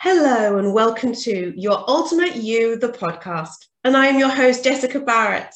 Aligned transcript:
Hello, 0.00 0.58
and 0.58 0.74
welcome 0.74 1.14
to 1.14 1.54
Your 1.56 1.82
Ultimate 1.88 2.36
You, 2.36 2.76
the 2.76 2.90
podcast. 2.90 3.56
And 3.82 3.96
I 3.96 4.08
am 4.08 4.18
your 4.18 4.28
host, 4.28 4.62
Jessica 4.62 5.00
Barrett. 5.00 5.54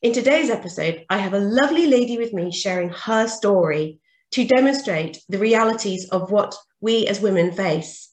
In 0.00 0.14
today's 0.14 0.48
episode, 0.48 1.04
I 1.10 1.18
have 1.18 1.34
a 1.34 1.38
lovely 1.38 1.86
lady 1.86 2.16
with 2.16 2.32
me 2.32 2.50
sharing 2.50 2.88
her 2.88 3.28
story 3.28 4.00
to 4.30 4.46
demonstrate 4.46 5.20
the 5.28 5.36
realities 5.36 6.08
of 6.08 6.30
what 6.30 6.56
we 6.80 7.06
as 7.06 7.20
women 7.20 7.52
face. 7.52 8.10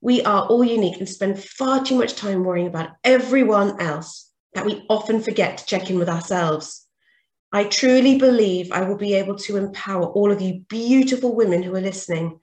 We 0.00 0.22
are 0.22 0.46
all 0.46 0.62
unique 0.62 0.98
and 0.98 1.08
spend 1.08 1.42
far 1.42 1.84
too 1.84 1.96
much 1.96 2.14
time 2.14 2.44
worrying 2.44 2.68
about 2.68 2.90
everyone 3.02 3.80
else 3.80 4.30
that 4.54 4.64
we 4.64 4.86
often 4.88 5.20
forget 5.20 5.58
to 5.58 5.66
check 5.66 5.90
in 5.90 5.98
with 5.98 6.08
ourselves. 6.08 6.86
I 7.52 7.64
truly 7.64 8.16
believe 8.16 8.70
I 8.70 8.82
will 8.82 8.96
be 8.96 9.14
able 9.14 9.34
to 9.38 9.56
empower 9.56 10.06
all 10.06 10.30
of 10.30 10.40
you 10.40 10.60
beautiful 10.68 11.34
women 11.34 11.64
who 11.64 11.74
are 11.74 11.80
listening 11.80 12.38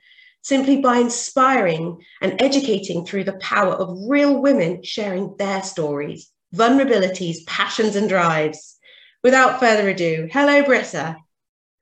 simply 0.48 0.80
by 0.80 0.98
inspiring 0.98 2.02
and 2.22 2.42
educating 2.42 3.06
through 3.06 3.26
the 3.26 3.38
power 3.40 3.74
of 3.74 3.98
real 4.08 4.42
women 4.42 4.82
sharing 4.82 5.36
their 5.36 5.62
stories, 5.62 6.32
vulnerabilities, 6.56 7.46
passions, 7.46 7.98
and 7.98 8.08
drives. 8.08 8.78
Without 9.24 9.60
further 9.60 9.90
ado, 9.90 10.30
hello, 10.32 10.64
Britta. 10.64 11.18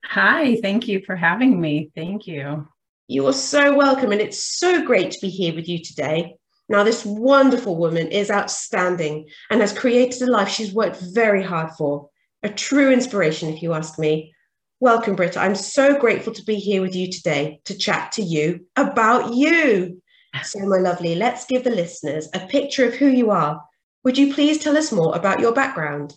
Hi, 0.04 0.56
thank 0.56 0.88
you 0.88 1.00
for 1.06 1.14
having 1.14 1.60
me. 1.60 1.92
Thank 1.94 2.26
you. 2.26 2.66
You 3.06 3.28
are 3.28 3.32
so 3.32 3.76
welcome, 3.76 4.10
and 4.10 4.20
it's 4.20 4.42
so 4.42 4.84
great 4.84 5.12
to 5.12 5.20
be 5.20 5.28
here 5.28 5.54
with 5.54 5.68
you 5.68 5.80
today. 5.80 6.34
Now, 6.68 6.82
this 6.82 7.04
wonderful 7.04 7.76
woman 7.76 8.08
is 8.08 8.32
outstanding 8.32 9.28
and 9.48 9.60
has 9.60 9.72
created 9.72 10.22
a 10.22 10.30
life 10.30 10.48
she's 10.48 10.72
worked 10.72 11.00
very 11.00 11.44
hard 11.44 11.70
for. 11.78 12.08
A 12.42 12.48
true 12.48 12.92
inspiration, 12.92 13.48
if 13.48 13.62
you 13.62 13.74
ask 13.74 13.96
me. 13.96 14.34
Welcome, 14.78 15.16
Britta. 15.16 15.40
I'm 15.40 15.54
so 15.54 15.98
grateful 15.98 16.34
to 16.34 16.44
be 16.44 16.56
here 16.56 16.82
with 16.82 16.94
you 16.94 17.10
today 17.10 17.60
to 17.64 17.78
chat 17.78 18.12
to 18.12 18.22
you 18.22 18.66
about 18.76 19.32
you. 19.32 20.02
So, 20.42 20.58
my 20.66 20.76
lovely, 20.76 21.14
let's 21.14 21.46
give 21.46 21.64
the 21.64 21.70
listeners 21.70 22.28
a 22.34 22.40
picture 22.40 22.86
of 22.86 22.94
who 22.94 23.06
you 23.06 23.30
are. 23.30 23.62
Would 24.04 24.18
you 24.18 24.34
please 24.34 24.58
tell 24.58 24.76
us 24.76 24.92
more 24.92 25.16
about 25.16 25.40
your 25.40 25.52
background? 25.52 26.14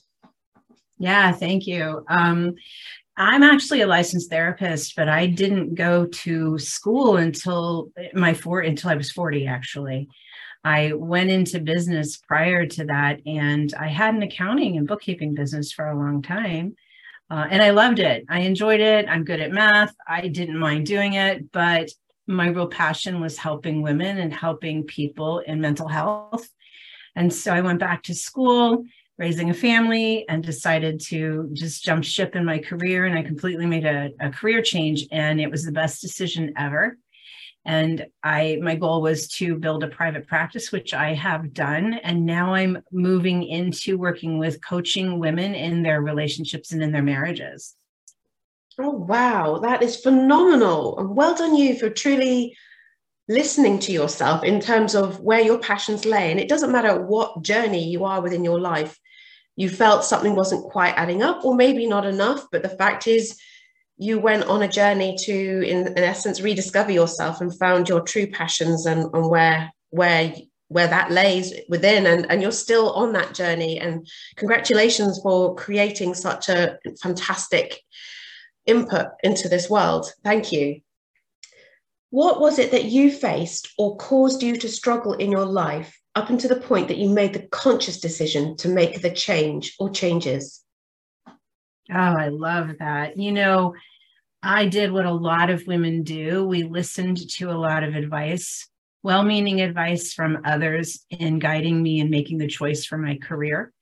Yeah, 0.97 1.31
thank 1.31 1.67
you. 1.67 2.03
Um, 2.09 2.55
I'm 3.15 3.43
actually 3.43 3.79
a 3.79 3.87
licensed 3.87 4.29
therapist, 4.29 4.93
but 4.97 5.07
I 5.07 5.27
didn't 5.27 5.75
go 5.75 6.05
to 6.05 6.59
school 6.59 7.15
until 7.15 7.91
my 8.13 8.33
four 8.33 8.59
until 8.59 8.89
I 8.89 8.95
was 8.95 9.09
40 9.09 9.47
actually. 9.47 10.09
I 10.65 10.91
went 10.93 11.29
into 11.29 11.61
business 11.61 12.17
prior 12.17 12.65
to 12.65 12.85
that 12.87 13.21
and 13.25 13.73
I 13.73 13.87
had 13.87 14.15
an 14.15 14.23
accounting 14.23 14.75
and 14.75 14.85
bookkeeping 14.85 15.33
business 15.33 15.71
for 15.71 15.87
a 15.87 15.97
long 15.97 16.21
time. 16.21 16.75
Uh, 17.29 17.45
and 17.49 17.61
I 17.61 17.69
loved 17.69 17.99
it. 17.99 18.25
I 18.29 18.39
enjoyed 18.39 18.79
it. 18.79 19.07
I'm 19.07 19.23
good 19.23 19.39
at 19.39 19.51
math. 19.51 19.93
I 20.07 20.27
didn't 20.27 20.57
mind 20.57 20.87
doing 20.87 21.13
it, 21.13 21.51
but 21.51 21.89
my 22.27 22.47
real 22.47 22.67
passion 22.67 23.21
was 23.21 23.37
helping 23.37 23.81
women 23.81 24.17
and 24.17 24.33
helping 24.33 24.83
people 24.83 25.39
in 25.39 25.61
mental 25.61 25.87
health. 25.87 26.49
And 27.15 27.33
so 27.33 27.53
I 27.53 27.61
went 27.61 27.79
back 27.79 28.03
to 28.03 28.15
school, 28.15 28.83
raising 29.17 29.49
a 29.49 29.53
family, 29.53 30.27
and 30.29 30.43
decided 30.43 30.99
to 31.07 31.49
just 31.53 31.83
jump 31.83 32.03
ship 32.03 32.35
in 32.35 32.45
my 32.45 32.59
career. 32.59 33.05
And 33.05 33.17
I 33.17 33.23
completely 33.23 33.65
made 33.65 33.85
a, 33.85 34.11
a 34.19 34.29
career 34.29 34.61
change, 34.61 35.07
and 35.11 35.39
it 35.39 35.51
was 35.51 35.65
the 35.65 35.71
best 35.71 36.01
decision 36.01 36.53
ever 36.57 36.97
and 37.69 38.07
i 38.23 38.57
my 38.63 38.75
goal 38.75 38.99
was 38.99 39.27
to 39.27 39.55
build 39.55 39.83
a 39.83 39.87
private 39.87 40.25
practice 40.27 40.71
which 40.71 40.91
i 40.93 41.13
have 41.13 41.53
done. 41.53 41.93
And 42.03 42.25
now 42.25 42.53
i'm 42.55 42.81
moving 42.91 43.43
into 43.43 43.97
working 43.97 44.39
with 44.39 44.65
coaching 44.65 45.19
women 45.19 45.53
in 45.53 45.83
their 45.83 46.01
relationships 46.01 46.71
and 46.71 46.81
in 46.81 46.91
their 46.91 47.03
marriages. 47.03 47.75
Oh 48.79 48.89
wow. 48.89 49.59
That 49.59 49.83
is 49.83 50.01
phenomenal. 50.07 50.97
And 50.97 51.15
well 51.15 51.35
done 51.35 51.55
you 51.55 51.77
for 51.77 51.89
truly 51.89 52.57
listening 53.27 53.77
to 53.79 53.91
yourself 53.91 54.43
in 54.43 54.59
terms 54.59 54.95
of 54.95 55.19
where 55.19 55.41
your 55.41 55.59
passions 55.59 56.05
lay. 56.05 56.31
And 56.31 56.39
it 56.39 56.49
doesn't 56.49 56.71
matter 56.71 56.99
what 56.99 57.43
journey 57.43 57.87
you 57.87 58.03
are 58.03 58.21
within 58.21 58.43
your 58.43 58.59
life 58.59 58.97
you 59.59 59.67
felt 59.69 60.05
something 60.05 60.35
wasn't 60.35 60.71
quite 60.71 60.93
adding 60.95 61.21
up 61.21 61.43
or 61.43 61.53
maybe 61.53 61.85
not 61.85 62.05
enough. 62.05 62.47
But 62.49 62.63
the 62.63 62.77
fact 62.81 63.07
is 63.07 63.37
you 63.99 64.17
went 64.17 64.45
on 64.45 64.63
a 64.63 64.67
journey 64.67 65.15
to 65.19 65.61
in, 65.61 65.87
in 65.87 65.97
essence 65.97 66.39
rediscover 66.39 66.91
yourself 66.91 67.41
and 67.41 67.57
found 67.59 67.89
your 67.89 67.99
true 67.99 68.27
passions 68.27 68.85
and, 68.85 69.13
and 69.13 69.29
where 69.29 69.71
where 69.89 70.33
where 70.69 70.87
that 70.87 71.11
lays 71.11 71.53
within. 71.67 72.05
And, 72.05 72.25
and 72.31 72.41
you're 72.41 72.51
still 72.51 72.93
on 72.93 73.11
that 73.13 73.33
journey. 73.33 73.79
And 73.79 74.07
congratulations 74.37 75.19
for 75.21 75.55
creating 75.55 76.13
such 76.13 76.47
a 76.47 76.77
fantastic 77.01 77.81
input 78.65 79.07
into 79.23 79.49
this 79.49 79.69
world. 79.69 80.13
Thank 80.23 80.51
you. 80.51 80.81
What 82.11 82.39
was 82.39 82.59
it 82.59 82.71
that 82.71 82.85
you 82.85 83.11
faced 83.11 83.69
or 83.77 83.97
caused 83.97 84.41
you 84.41 84.57
to 84.57 84.69
struggle 84.69 85.13
in 85.13 85.31
your 85.31 85.45
life 85.45 85.99
up 86.15 86.29
until 86.29 86.49
the 86.49 86.61
point 86.61 86.87
that 86.87 86.97
you 86.97 87.09
made 87.09 87.33
the 87.33 87.47
conscious 87.47 87.99
decision 87.99 88.55
to 88.57 88.69
make 88.69 89.01
the 89.01 89.11
change 89.11 89.75
or 89.79 89.89
changes 89.89 90.63
Oh, 91.91 91.95
I 91.95 92.27
love 92.29 92.71
that. 92.79 93.17
You 93.17 93.31
know, 93.31 93.73
I 94.43 94.67
did 94.67 94.91
what 94.91 95.05
a 95.05 95.11
lot 95.11 95.49
of 95.49 95.67
women 95.67 96.03
do. 96.03 96.45
We 96.45 96.63
listened 96.63 97.29
to 97.31 97.51
a 97.51 97.57
lot 97.57 97.83
of 97.83 97.95
advice, 97.95 98.67
well 99.03 99.23
meaning 99.23 99.61
advice 99.61 100.13
from 100.13 100.39
others 100.45 101.05
in 101.09 101.39
guiding 101.39 101.81
me 101.81 101.99
and 101.99 102.09
making 102.09 102.37
the 102.37 102.47
choice 102.47 102.85
for 102.85 102.97
my 102.97 103.17
career. 103.17 103.73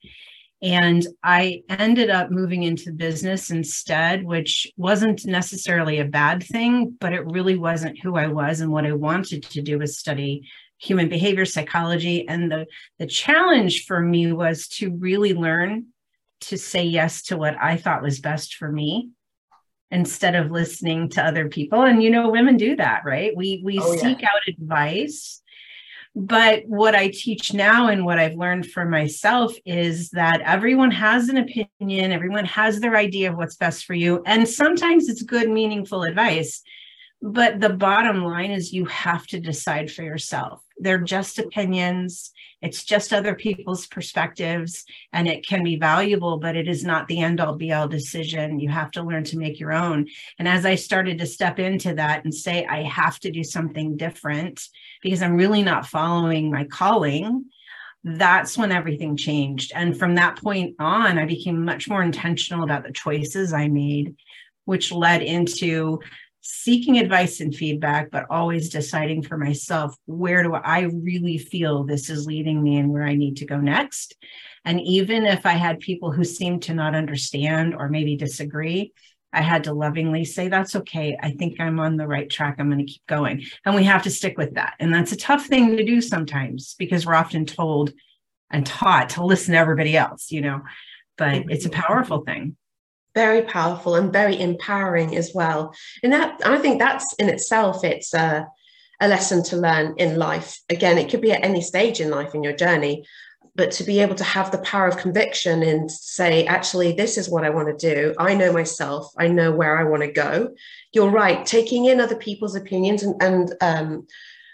And 0.60 1.06
I 1.22 1.62
ended 1.68 2.10
up 2.10 2.32
moving 2.32 2.64
into 2.64 2.90
business 2.90 3.50
instead, 3.50 4.24
which 4.24 4.66
wasn't 4.76 5.24
necessarily 5.24 6.00
a 6.00 6.04
bad 6.04 6.42
thing, 6.42 6.96
but 6.98 7.12
it 7.12 7.24
really 7.26 7.56
wasn't 7.56 8.00
who 8.02 8.16
I 8.16 8.26
was. 8.26 8.60
And 8.60 8.72
what 8.72 8.84
I 8.84 8.92
wanted 8.92 9.44
to 9.44 9.62
do 9.62 9.78
was 9.78 9.98
study 9.98 10.42
human 10.78 11.08
behavior 11.08 11.44
psychology. 11.44 12.26
And 12.26 12.50
the, 12.50 12.66
the 12.98 13.06
challenge 13.06 13.84
for 13.84 14.00
me 14.00 14.32
was 14.32 14.66
to 14.68 14.96
really 14.96 15.34
learn 15.34 15.86
to 16.40 16.58
say 16.58 16.84
yes 16.84 17.22
to 17.24 17.36
what 17.36 17.56
I 17.60 17.76
thought 17.76 18.02
was 18.02 18.20
best 18.20 18.54
for 18.54 18.70
me 18.70 19.10
instead 19.90 20.34
of 20.34 20.50
listening 20.50 21.08
to 21.10 21.24
other 21.24 21.48
people. 21.48 21.82
And 21.82 22.02
you 22.02 22.10
know 22.10 22.30
women 22.30 22.56
do 22.56 22.76
that 22.76 23.04
right? 23.04 23.34
We 23.36 23.62
we 23.64 23.78
oh, 23.78 23.96
seek 23.96 24.20
yeah. 24.20 24.28
out 24.28 24.48
advice. 24.48 25.42
But 26.14 26.64
what 26.66 26.96
i 26.96 27.08
teach 27.08 27.54
now 27.54 27.88
and 27.88 28.04
what 28.04 28.18
i've 28.18 28.34
learned 28.34 28.66
for 28.66 28.84
myself 28.84 29.54
is 29.64 30.10
that 30.10 30.40
everyone 30.40 30.90
has 30.90 31.28
an 31.28 31.36
opinion 31.36 32.10
everyone 32.10 32.46
has 32.46 32.80
their 32.80 32.96
idea 32.96 33.30
of 33.30 33.36
what's 33.36 33.54
best 33.54 33.84
for 33.84 33.94
you. 33.94 34.22
And 34.26 34.48
sometimes 34.48 35.08
it's 35.08 35.22
good 35.22 35.48
meaningful 35.48 36.02
advice 36.02 36.62
but 37.20 37.60
the 37.60 37.70
bottom 37.70 38.22
line 38.22 38.50
is 38.50 38.72
you 38.72 38.84
have 38.86 39.26
to 39.26 39.40
decide 39.40 39.90
for 39.90 40.02
yourself 40.02 40.62
they're 40.78 40.98
just 40.98 41.38
opinions 41.38 42.32
it's 42.60 42.84
just 42.84 43.12
other 43.12 43.34
people's 43.34 43.86
perspectives 43.86 44.84
and 45.12 45.28
it 45.28 45.46
can 45.46 45.62
be 45.62 45.76
valuable, 45.76 46.38
but 46.38 46.56
it 46.56 46.66
is 46.66 46.84
not 46.84 47.06
the 47.06 47.20
end 47.20 47.40
all 47.40 47.54
be 47.54 47.72
all 47.72 47.86
decision. 47.86 48.58
You 48.58 48.68
have 48.70 48.90
to 48.92 49.02
learn 49.02 49.24
to 49.24 49.38
make 49.38 49.60
your 49.60 49.72
own. 49.72 50.08
And 50.38 50.48
as 50.48 50.66
I 50.66 50.74
started 50.74 51.18
to 51.18 51.26
step 51.26 51.60
into 51.60 51.94
that 51.94 52.24
and 52.24 52.34
say, 52.34 52.66
I 52.66 52.82
have 52.82 53.20
to 53.20 53.30
do 53.30 53.44
something 53.44 53.96
different 53.96 54.66
because 55.02 55.22
I'm 55.22 55.36
really 55.36 55.62
not 55.62 55.86
following 55.86 56.50
my 56.50 56.64
calling, 56.64 57.44
that's 58.02 58.58
when 58.58 58.72
everything 58.72 59.16
changed. 59.16 59.70
And 59.74 59.96
from 59.96 60.16
that 60.16 60.36
point 60.36 60.74
on, 60.80 61.16
I 61.16 61.26
became 61.26 61.64
much 61.64 61.88
more 61.88 62.02
intentional 62.02 62.64
about 62.64 62.84
the 62.84 62.92
choices 62.92 63.52
I 63.52 63.68
made, 63.68 64.16
which 64.64 64.90
led 64.90 65.22
into 65.22 66.00
seeking 66.40 66.98
advice 66.98 67.40
and 67.40 67.54
feedback, 67.54 68.10
but 68.10 68.26
always 68.30 68.70
deciding 68.70 69.22
for 69.22 69.36
myself 69.36 69.94
where 70.06 70.42
do 70.42 70.54
I 70.54 70.82
really 70.82 71.38
feel 71.38 71.84
this 71.84 72.10
is 72.10 72.26
leading 72.26 72.62
me 72.62 72.76
and 72.76 72.90
where 72.90 73.04
I 73.04 73.14
need 73.14 73.36
to 73.38 73.46
go 73.46 73.58
next. 73.58 74.16
And 74.64 74.80
even 74.80 75.24
if 75.24 75.46
I 75.46 75.52
had 75.52 75.80
people 75.80 76.12
who 76.12 76.24
seemed 76.24 76.62
to 76.64 76.74
not 76.74 76.94
understand 76.94 77.74
or 77.74 77.88
maybe 77.88 78.16
disagree, 78.16 78.92
I 79.32 79.42
had 79.42 79.64
to 79.64 79.74
lovingly 79.74 80.24
say, 80.24 80.48
That's 80.48 80.74
okay. 80.76 81.18
I 81.20 81.32
think 81.32 81.60
I'm 81.60 81.80
on 81.80 81.96
the 81.96 82.06
right 82.06 82.30
track. 82.30 82.56
I'm 82.58 82.70
going 82.70 82.84
to 82.84 82.92
keep 82.92 83.06
going. 83.06 83.44
And 83.64 83.74
we 83.74 83.84
have 83.84 84.04
to 84.04 84.10
stick 84.10 84.38
with 84.38 84.54
that. 84.54 84.74
And 84.78 84.92
that's 84.92 85.12
a 85.12 85.16
tough 85.16 85.46
thing 85.46 85.76
to 85.76 85.84
do 85.84 86.00
sometimes 86.00 86.74
because 86.78 87.04
we're 87.04 87.14
often 87.14 87.44
told 87.44 87.92
and 88.50 88.64
taught 88.64 89.10
to 89.10 89.24
listen 89.24 89.52
to 89.52 89.58
everybody 89.58 89.96
else, 89.96 90.30
you 90.30 90.40
know, 90.40 90.62
but 91.18 91.44
it's 91.48 91.66
a 91.66 91.68
mm-hmm. 91.68 91.80
powerful 91.80 92.22
thing 92.22 92.56
very 93.24 93.42
powerful 93.42 93.96
and 93.96 94.12
very 94.12 94.40
empowering 94.40 95.16
as 95.16 95.32
well. 95.34 95.74
And 96.04 96.12
that 96.12 96.40
I 96.44 96.58
think 96.58 96.78
that's 96.78 97.08
in 97.14 97.28
itself 97.28 97.82
it's 97.82 98.14
a, 98.14 98.46
a 99.00 99.08
lesson 99.08 99.42
to 99.44 99.56
learn 99.56 99.94
in 99.96 100.20
life. 100.28 100.50
Again, 100.70 100.98
it 100.98 101.10
could 101.10 101.20
be 101.20 101.32
at 101.32 101.44
any 101.44 101.60
stage 101.60 102.00
in 102.00 102.10
life 102.18 102.32
in 102.32 102.44
your 102.44 102.56
journey, 102.64 103.04
but 103.56 103.72
to 103.72 103.82
be 103.82 103.98
able 103.98 104.14
to 104.14 104.32
have 104.36 104.52
the 104.52 104.64
power 104.70 104.86
of 104.86 105.02
conviction 105.04 105.64
and 105.64 105.90
say, 105.90 106.46
actually, 106.46 106.92
this 106.92 107.18
is 107.18 107.28
what 107.28 107.44
I 107.44 107.50
want 107.50 107.68
to 107.68 107.94
do. 107.94 108.14
I 108.18 108.34
know 108.34 108.52
myself. 108.52 109.12
I 109.18 109.26
know 109.26 109.50
where 109.50 109.76
I 109.76 109.90
want 109.90 110.04
to 110.04 110.12
go. 110.12 110.54
You're 110.92 111.10
right. 111.10 111.44
Taking 111.44 111.86
in 111.86 112.00
other 112.00 112.16
people's 112.16 112.54
opinions 112.54 113.02
and, 113.02 113.20
and 113.20 113.54
um, 113.60 114.06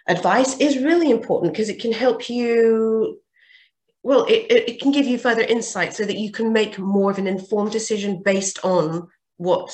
advice 0.08 0.58
is 0.58 0.78
really 0.88 1.10
important 1.10 1.52
because 1.52 1.68
it 1.68 1.82
can 1.82 1.92
help 1.92 2.30
you 2.30 3.20
well, 4.04 4.24
it, 4.26 4.52
it 4.52 4.80
can 4.80 4.92
give 4.92 5.06
you 5.06 5.18
further 5.18 5.40
insight 5.40 5.94
so 5.94 6.04
that 6.04 6.18
you 6.18 6.30
can 6.30 6.52
make 6.52 6.78
more 6.78 7.10
of 7.10 7.18
an 7.18 7.26
informed 7.26 7.72
decision 7.72 8.22
based 8.22 8.58
on 8.62 9.08
what 9.38 9.72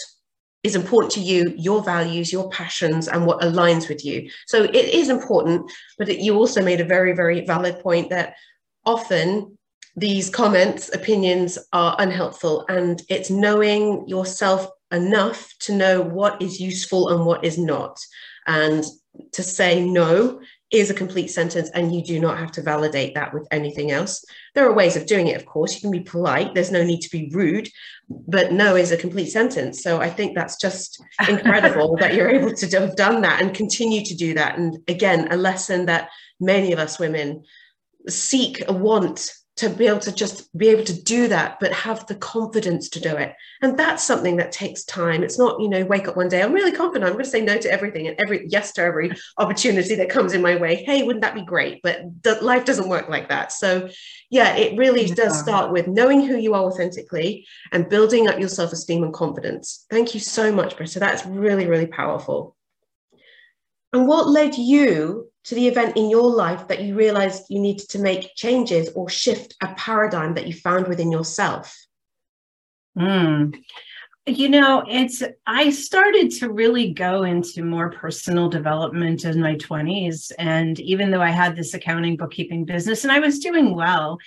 is 0.62 0.76
important 0.76 1.12
to 1.12 1.20
you, 1.20 1.52
your 1.58 1.82
values, 1.82 2.32
your 2.32 2.48
passions, 2.50 3.08
and 3.08 3.26
what 3.26 3.40
aligns 3.40 3.88
with 3.88 4.04
you. 4.04 4.30
So 4.46 4.62
it 4.62 4.74
is 4.74 5.08
important, 5.08 5.70
but 5.98 6.08
it, 6.08 6.20
you 6.20 6.36
also 6.36 6.62
made 6.62 6.80
a 6.80 6.84
very, 6.84 7.12
very 7.12 7.44
valid 7.44 7.80
point 7.80 8.10
that 8.10 8.34
often 8.86 9.58
these 9.96 10.30
comments, 10.30 10.94
opinions 10.94 11.58
are 11.72 11.96
unhelpful, 11.98 12.64
and 12.68 13.02
it's 13.08 13.30
knowing 13.30 14.06
yourself 14.06 14.68
enough 14.92 15.52
to 15.60 15.74
know 15.74 16.00
what 16.00 16.40
is 16.40 16.60
useful 16.60 17.08
and 17.08 17.26
what 17.26 17.44
is 17.44 17.58
not. 17.58 17.98
And 18.46 18.84
to 19.32 19.42
say 19.42 19.84
no 19.84 20.40
is 20.70 20.88
a 20.88 20.94
complete 20.94 21.28
sentence 21.28 21.68
and 21.70 21.94
you 21.94 22.02
do 22.02 22.20
not 22.20 22.38
have 22.38 22.52
to 22.52 22.62
validate 22.62 23.14
that 23.14 23.34
with 23.34 23.46
anything 23.50 23.90
else. 23.90 24.24
There 24.54 24.66
are 24.66 24.72
ways 24.72 24.96
of 24.96 25.06
doing 25.06 25.26
it, 25.26 25.36
of 25.36 25.44
course. 25.44 25.74
You 25.74 25.80
can 25.80 25.90
be 25.90 26.00
polite, 26.00 26.54
there's 26.54 26.70
no 26.70 26.84
need 26.84 27.00
to 27.00 27.10
be 27.10 27.30
rude, 27.32 27.68
but 28.08 28.52
no 28.52 28.76
is 28.76 28.92
a 28.92 28.96
complete 28.96 29.30
sentence. 29.30 29.82
So 29.82 30.00
I 30.00 30.10
think 30.10 30.34
that's 30.34 30.56
just 30.56 31.02
incredible 31.28 31.96
that 31.96 32.14
you're 32.14 32.30
able 32.30 32.54
to 32.54 32.80
have 32.80 32.96
done 32.96 33.22
that 33.22 33.42
and 33.42 33.54
continue 33.54 34.04
to 34.04 34.14
do 34.14 34.34
that. 34.34 34.58
And 34.58 34.78
again, 34.86 35.28
a 35.32 35.36
lesson 35.36 35.86
that 35.86 36.10
many 36.38 36.72
of 36.72 36.78
us 36.78 36.98
women 36.98 37.42
seek, 38.08 38.62
want 38.68 39.32
to 39.60 39.68
be 39.68 39.86
able 39.86 40.00
to 40.00 40.12
just 40.12 40.56
be 40.56 40.68
able 40.68 40.84
to 40.84 41.02
do 41.02 41.28
that 41.28 41.60
but 41.60 41.70
have 41.72 42.06
the 42.06 42.14
confidence 42.14 42.88
to 42.88 43.00
do 43.00 43.14
it. 43.14 43.34
And 43.60 43.78
that's 43.78 44.02
something 44.02 44.36
that 44.36 44.52
takes 44.52 44.84
time. 44.84 45.22
It's 45.22 45.38
not 45.38 45.60
you 45.60 45.68
know 45.68 45.84
wake 45.84 46.08
up 46.08 46.16
one 46.16 46.28
day 46.28 46.42
i'm 46.42 46.54
really 46.54 46.72
confident. 46.72 47.04
I'm 47.04 47.12
going 47.12 47.24
to 47.24 47.30
say 47.30 47.42
no 47.42 47.58
to 47.58 47.70
everything 47.70 48.08
and 48.08 48.18
every 48.18 48.46
yes 48.48 48.72
to 48.72 48.82
every 48.82 49.12
opportunity 49.36 49.94
that 49.96 50.08
comes 50.08 50.32
in 50.32 50.40
my 50.40 50.56
way. 50.56 50.76
Hey 50.84 51.02
wouldn't 51.02 51.22
that 51.22 51.34
be 51.34 51.44
great? 51.44 51.82
But 51.82 52.06
life 52.42 52.64
doesn't 52.64 52.88
work 52.88 53.10
like 53.10 53.28
that. 53.28 53.52
So 53.52 53.90
yeah 54.30 54.56
it 54.56 54.78
really 54.78 55.06
does 55.06 55.38
start 55.38 55.72
with 55.72 55.86
knowing 55.86 56.26
who 56.26 56.36
you 56.36 56.54
are 56.54 56.64
authentically 56.64 57.46
and 57.72 57.88
building 57.88 58.28
up 58.28 58.38
your 58.38 58.48
self-esteem 58.48 59.04
and 59.04 59.12
confidence. 59.12 59.84
Thank 59.90 60.14
you 60.14 60.20
so 60.20 60.50
much 60.50 60.76
britta 60.76 60.98
that's 60.98 61.26
really 61.26 61.66
really 61.66 61.86
powerful. 61.86 62.56
And 63.92 64.08
what 64.08 64.28
led 64.28 64.56
you 64.56 65.29
to 65.44 65.54
the 65.54 65.68
event 65.68 65.96
in 65.96 66.10
your 66.10 66.28
life 66.28 66.68
that 66.68 66.82
you 66.82 66.94
realized 66.94 67.44
you 67.48 67.60
needed 67.60 67.88
to 67.90 67.98
make 67.98 68.34
changes 68.36 68.90
or 68.94 69.08
shift 69.08 69.56
a 69.62 69.74
paradigm 69.74 70.34
that 70.34 70.46
you 70.46 70.52
found 70.52 70.86
within 70.86 71.10
yourself? 71.10 71.76
Mm. 72.98 73.58
You 74.26 74.48
know, 74.48 74.84
it's, 74.86 75.22
I 75.46 75.70
started 75.70 76.30
to 76.32 76.50
really 76.50 76.92
go 76.92 77.22
into 77.22 77.64
more 77.64 77.90
personal 77.90 78.48
development 78.48 79.24
in 79.24 79.40
my 79.40 79.56
20s. 79.56 80.30
And 80.38 80.78
even 80.80 81.10
though 81.10 81.22
I 81.22 81.30
had 81.30 81.56
this 81.56 81.74
accounting 81.74 82.16
bookkeeping 82.16 82.64
business 82.64 83.02
and 83.02 83.12
I 83.12 83.18
was 83.18 83.38
doing 83.38 83.74
well, 83.74 84.18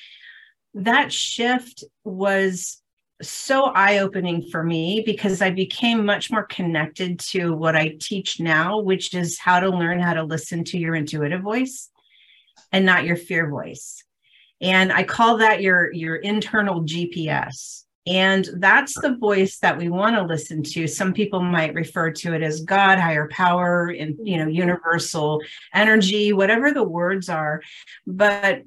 that 0.74 1.14
shift 1.14 1.84
was 2.04 2.82
so 3.22 3.66
eye 3.66 4.00
opening 4.00 4.42
for 4.52 4.64
me 4.64 5.04
because 5.06 5.42
I 5.42 5.50
became 5.50 6.06
much 6.06 6.32
more 6.32 6.44
connected 6.44 7.20
to 7.32 7.54
what 7.54 7.76
I 7.76 7.96
teach 8.00 8.40
now, 8.40 8.80
which 8.80 9.14
is 9.14 9.40
how 9.40 9.60
to 9.60 9.70
learn 9.70 10.00
how 10.00 10.14
to 10.14 10.24
listen 10.24 10.64
to 10.66 10.78
your 10.78 10.96
intuitive 10.96 11.42
voice 11.42 11.90
and 12.72 12.86
not 12.86 13.06
your 13.06 13.16
fear 13.16 13.50
voice. 13.50 14.04
And 14.62 14.92
I 14.92 15.04
call 15.04 15.38
that 15.38 15.62
your 15.62 15.92
your 15.94 16.16
internal 16.16 16.82
GPS. 16.84 17.84
And 18.06 18.50
that's 18.58 19.00
the 19.00 19.16
voice 19.16 19.60
that 19.60 19.78
we 19.78 19.88
want 19.88 20.18
to 20.18 20.24
listen 20.24 20.62
to. 20.64 20.88
Some 20.88 21.14
people 21.14 21.42
might 21.42 21.74
refer 21.74 22.12
to 22.12 22.34
it 22.34 22.44
as 22.44 22.60
God, 22.62 23.00
higher 23.00 23.30
power, 23.30 23.88
and 23.98 24.18
you 24.22 24.38
know, 24.38 24.48
universal 24.48 25.42
energy, 25.74 26.34
whatever 26.34 26.74
the 26.74 26.84
words 26.84 27.30
are. 27.30 27.62
But 28.06 28.64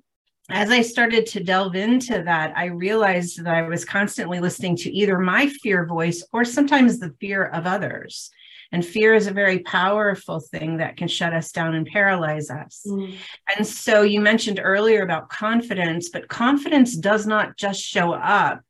as 0.49 0.71
I 0.71 0.83
started 0.83 1.27
to 1.27 1.43
delve 1.43 1.75
into 1.75 2.23
that, 2.23 2.57
I 2.57 2.67
realized 2.67 3.45
that 3.45 3.55
I 3.55 3.63
was 3.63 3.85
constantly 3.85 4.39
listening 4.39 4.77
to 4.77 4.93
either 4.93 5.19
my 5.19 5.49
fear 5.49 5.87
voice 5.87 6.25
or 6.33 6.45
sometimes 6.45 6.99
the 6.99 7.15
fear 7.21 7.47
of 7.47 7.67
others. 7.67 8.31
And 8.73 8.85
fear 8.85 9.15
is 9.15 9.27
a 9.27 9.33
very 9.33 9.61
powerful 9.61 10.41
thing 10.41 10.79
that 10.79 10.97
can 10.97 11.09
shut 11.09 11.33
us 11.33 11.53
down 11.53 11.75
and 11.75 11.87
paralyze 11.87 12.51
us. 12.51 12.83
Mm. 12.87 13.15
And 13.57 13.67
so 13.67 14.03
you 14.03 14.21
mentioned 14.21 14.61
earlier 14.63 15.03
about 15.03 15.29
confidence, 15.29 16.09
but 16.09 16.29
confidence 16.29 16.97
does 16.97 17.27
not 17.27 17.57
just 17.57 17.81
show 17.81 18.13
up 18.13 18.61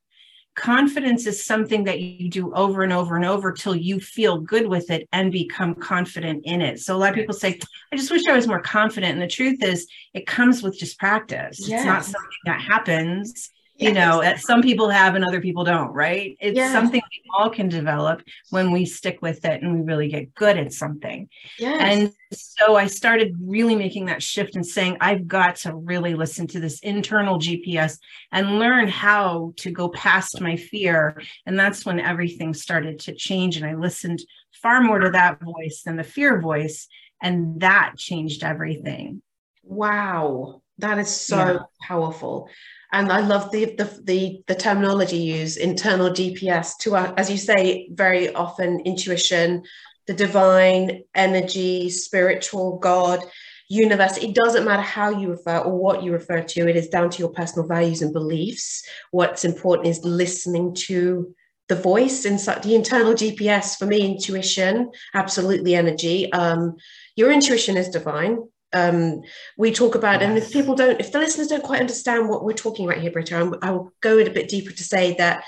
confidence 0.57 1.27
is 1.27 1.45
something 1.45 1.85
that 1.85 2.01
you 2.01 2.29
do 2.29 2.53
over 2.55 2.83
and 2.83 2.93
over 2.93 3.15
and 3.15 3.25
over 3.25 3.53
till 3.53 3.77
you 3.77 4.01
feel 4.01 4.41
good 4.41 4.67
with 4.67 4.91
it 4.91 5.09
and 5.13 5.31
become 5.31 5.75
confident 5.75 6.43
in 6.45 6.61
it. 6.61 6.81
So 6.81 6.97
a 6.97 6.99
lot 6.99 7.11
of 7.11 7.15
people 7.15 7.35
say, 7.35 7.61
I 7.93 7.97
just 7.97 8.11
wish 8.11 8.27
I 8.27 8.35
was 8.35 8.49
more 8.49 8.61
confident. 8.61 9.13
And 9.13 9.23
the 9.23 9.29
truth 9.29 9.63
is, 9.63 9.87
it 10.15 10.27
comes 10.27 10.63
with 10.63 10.77
just 10.77 10.99
practice. 10.99 11.61
Yes. 11.61 11.81
It's 11.81 11.87
not 11.87 12.05
something 12.05 12.39
that 12.47 12.61
happens 12.61 13.51
you 13.79 13.93
know 13.93 14.21
that 14.23 14.41
some 14.41 14.63
people 14.63 14.89
have 14.89 15.15
and 15.15 15.25
other 15.25 15.41
people 15.41 15.65
don't 15.65 15.93
right? 15.93 16.37
It's 16.41 16.57
yes. 16.57 16.73
something 16.73 17.01
we 17.11 17.31
all 17.37 17.51
can 17.51 17.69
develop 17.69 18.23
when 18.51 18.71
we 18.71 18.85
stick 18.87 19.19
with 19.21 19.45
it 19.45 19.63
and 19.63 19.75
we 19.75 19.81
really 19.83 20.09
get 20.09 20.35
good 20.35 20.57
at 20.59 20.73
something. 20.73 21.29
Yes. 21.59 21.81
and 21.81 22.13
so 22.33 22.75
i 22.75 22.87
started 22.89 23.37
really 23.41 23.77
making 23.77 24.07
that 24.07 24.21
shift 24.23 24.57
and 24.57 24.67
saying 24.67 24.97
i've 25.01 25.29
got 25.29 25.55
to 25.55 25.73
really 25.75 26.15
listen 26.15 26.47
to 26.49 26.59
this 26.59 26.81
internal 26.81 27.39
gps 27.39 27.99
and 28.33 28.59
learn 28.59 28.89
how 28.89 29.53
to 29.59 29.71
go 29.71 29.89
past 29.91 30.41
my 30.41 30.57
fear. 30.57 31.21
And 31.47 31.59
that's 31.59 31.87
when 31.87 32.01
everything 32.01 32.53
started 32.53 32.99
to 33.01 33.15
change 33.15 33.57
and 33.57 33.67
i 33.67 33.75
listened 33.75 34.21
far 34.53 34.81
more 34.81 34.99
to 34.99 35.11
that 35.11 35.41
voice 35.41 35.83
than 35.85 35.97
the 35.97 36.05
fear 36.05 36.41
voice 36.41 36.89
and 37.23 37.61
that 37.61 37.95
changed 37.97 38.43
everything. 38.43 39.23
Wow. 39.63 40.63
That 40.79 40.99
is 40.99 41.09
so 41.09 41.37
yeah. 41.37 41.59
powerful 41.83 42.49
and 42.97 43.13
I 43.13 43.21
love 43.21 43.53
the, 43.53 43.67
the 43.77 43.85
the 44.05 44.43
the, 44.47 44.55
terminology 44.55 45.19
used 45.19 45.59
internal 45.59 46.09
GPS 46.09 46.79
to 46.79 46.97
uh, 46.97 47.13
as 47.19 47.31
you 47.31 47.37
say 47.37 47.89
very 47.93 48.35
often 48.35 48.81
intuition, 48.81 49.65
the 50.07 50.15
divine 50.15 51.03
energy, 51.15 51.91
spiritual 51.91 52.79
God, 52.79 53.21
universe. 53.69 54.17
It 54.17 54.35
doesn't 54.35 54.65
matter 54.65 54.83
how 54.83 55.11
you 55.11 55.29
refer 55.29 55.59
or 55.59 55.77
what 55.77 56.03
you 56.03 56.13
refer 56.13 56.43
to. 56.43 56.69
It 56.69 56.77
is 56.77 56.89
down 56.89 57.11
to 57.11 57.19
your 57.19 57.29
personal 57.29 57.69
values 57.69 58.01
and 58.01 58.15
beliefs. 58.15 58.83
What's 59.11 59.45
important 59.45 59.89
is 59.89 60.03
listening 60.03 60.75
to 60.87 61.35
the 61.69 61.77
voice 61.77 62.25
inside 62.25 62.63
the 62.63 62.75
internal 62.75 63.13
GPS. 63.13 63.77
For 63.77 63.85
me, 63.85 64.07
intuition, 64.07 64.91
absolutely 65.13 65.75
energy. 65.75 66.33
Um, 66.33 66.77
your 67.15 67.31
intuition 67.31 67.77
is 67.77 67.91
divine 67.91 68.39
um, 68.73 69.23
we 69.57 69.73
talk 69.73 69.95
about, 69.95 70.23
and 70.23 70.37
if 70.37 70.53
people 70.53 70.75
don't, 70.75 71.01
if 71.01 71.13
the 71.13 71.19
listeners 71.19 71.49
don't 71.49 71.63
quite 71.63 71.81
understand 71.81 72.29
what 72.29 72.45
we're 72.45 72.53
talking 72.53 72.87
about 72.87 73.01
here, 73.01 73.11
Britta, 73.11 73.59
I 73.63 73.71
will 73.71 73.93
go 74.01 74.19
in 74.19 74.27
a 74.27 74.33
bit 74.33 74.49
deeper 74.49 74.73
to 74.73 74.85
say 74.85 75.15
that 75.15 75.45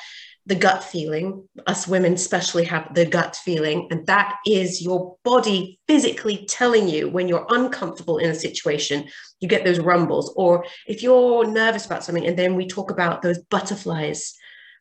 the 0.47 0.55
gut 0.55 0.83
feeling, 0.83 1.47
us 1.67 1.87
women 1.87 2.15
especially 2.15 2.65
have 2.65 2.95
the 2.95 3.05
gut 3.05 3.37
feeling, 3.37 3.87
and 3.91 4.07
that 4.07 4.37
is 4.47 4.81
your 4.81 5.17
body 5.25 5.79
physically 5.87 6.47
telling 6.49 6.89
you 6.89 7.09
when 7.09 7.29
you're 7.29 7.47
uncomfortable 7.51 8.17
in 8.19 8.31
a 8.31 8.35
situation, 8.35 9.07
you 9.41 9.49
get 9.49 9.65
those 9.65 9.79
rumbles, 9.79 10.33
or 10.37 10.65
if 10.87 11.03
you're 11.03 11.47
nervous 11.47 11.85
about 11.85 12.03
something, 12.03 12.27
and 12.27 12.39
then 12.39 12.57
we 12.57 12.67
talk 12.67 12.91
about 12.91 13.21
those 13.21 13.39
butterflies, 13.39 14.35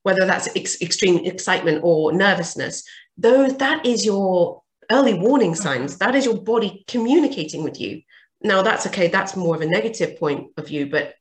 whether 0.03 0.25
that's 0.25 0.47
ex- 0.55 0.81
extreme 0.81 1.25
excitement 1.25 1.81
or 1.83 2.13
nervousness, 2.13 2.83
those 3.17 3.57
that 3.57 3.85
is 3.85 4.05
your 4.05 4.61
early 4.89 5.15
warning 5.15 5.53
signs. 5.53 5.97
That 5.97 6.15
is 6.15 6.23
your 6.23 6.37
body 6.37 6.85
communicating 6.87 7.63
with 7.63 7.81
you 7.81 8.01
now 8.41 8.61
that's 8.61 8.85
okay 8.87 9.07
that's 9.07 9.35
more 9.35 9.55
of 9.55 9.61
a 9.61 9.65
negative 9.65 10.19
point 10.19 10.47
of 10.57 10.67
view 10.67 10.87
but 10.89 11.15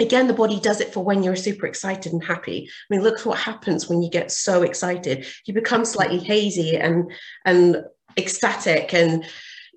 again 0.00 0.26
the 0.26 0.34
body 0.34 0.60
does 0.60 0.80
it 0.80 0.92
for 0.92 1.04
when 1.04 1.22
you're 1.22 1.36
super 1.36 1.66
excited 1.66 2.12
and 2.12 2.22
happy. 2.22 2.68
I 2.68 2.94
mean 2.94 3.02
look 3.02 3.24
what 3.24 3.38
happens 3.38 3.88
when 3.88 4.02
you 4.02 4.10
get 4.10 4.30
so 4.30 4.62
excited. 4.62 5.26
You 5.46 5.54
become 5.54 5.84
slightly 5.84 6.18
hazy 6.18 6.76
and 6.76 7.10
and 7.44 7.84
ecstatic 8.16 8.94
and 8.94 9.24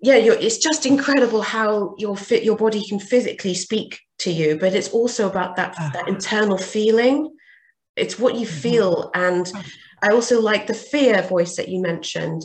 yeah 0.01 0.15
it's 0.15 0.57
just 0.57 0.86
incredible 0.86 1.41
how 1.41 1.95
your 1.98 2.17
fit 2.17 2.43
your 2.43 2.57
body 2.57 2.83
can 2.88 3.00
physically 3.00 3.53
speak 3.53 4.00
to 4.17 4.31
you 4.31 4.57
but 4.57 4.74
it's 4.74 4.89
also 4.89 5.29
about 5.29 5.55
that 5.55 5.75
uh 5.79 5.89
that 5.91 6.07
internal 6.07 6.57
feeling. 6.57 7.36
It's 7.95 8.17
what 8.17 8.36
you 8.36 8.48
mm-hmm. 8.48 8.60
feel 8.60 9.12
and 9.13 9.51
i 10.01 10.07
also 10.07 10.41
like 10.41 10.65
the 10.65 10.74
fear 10.74 11.21
voice 11.21 11.57
that 11.57 11.69
you 11.69 11.81
mentioned 11.81 12.43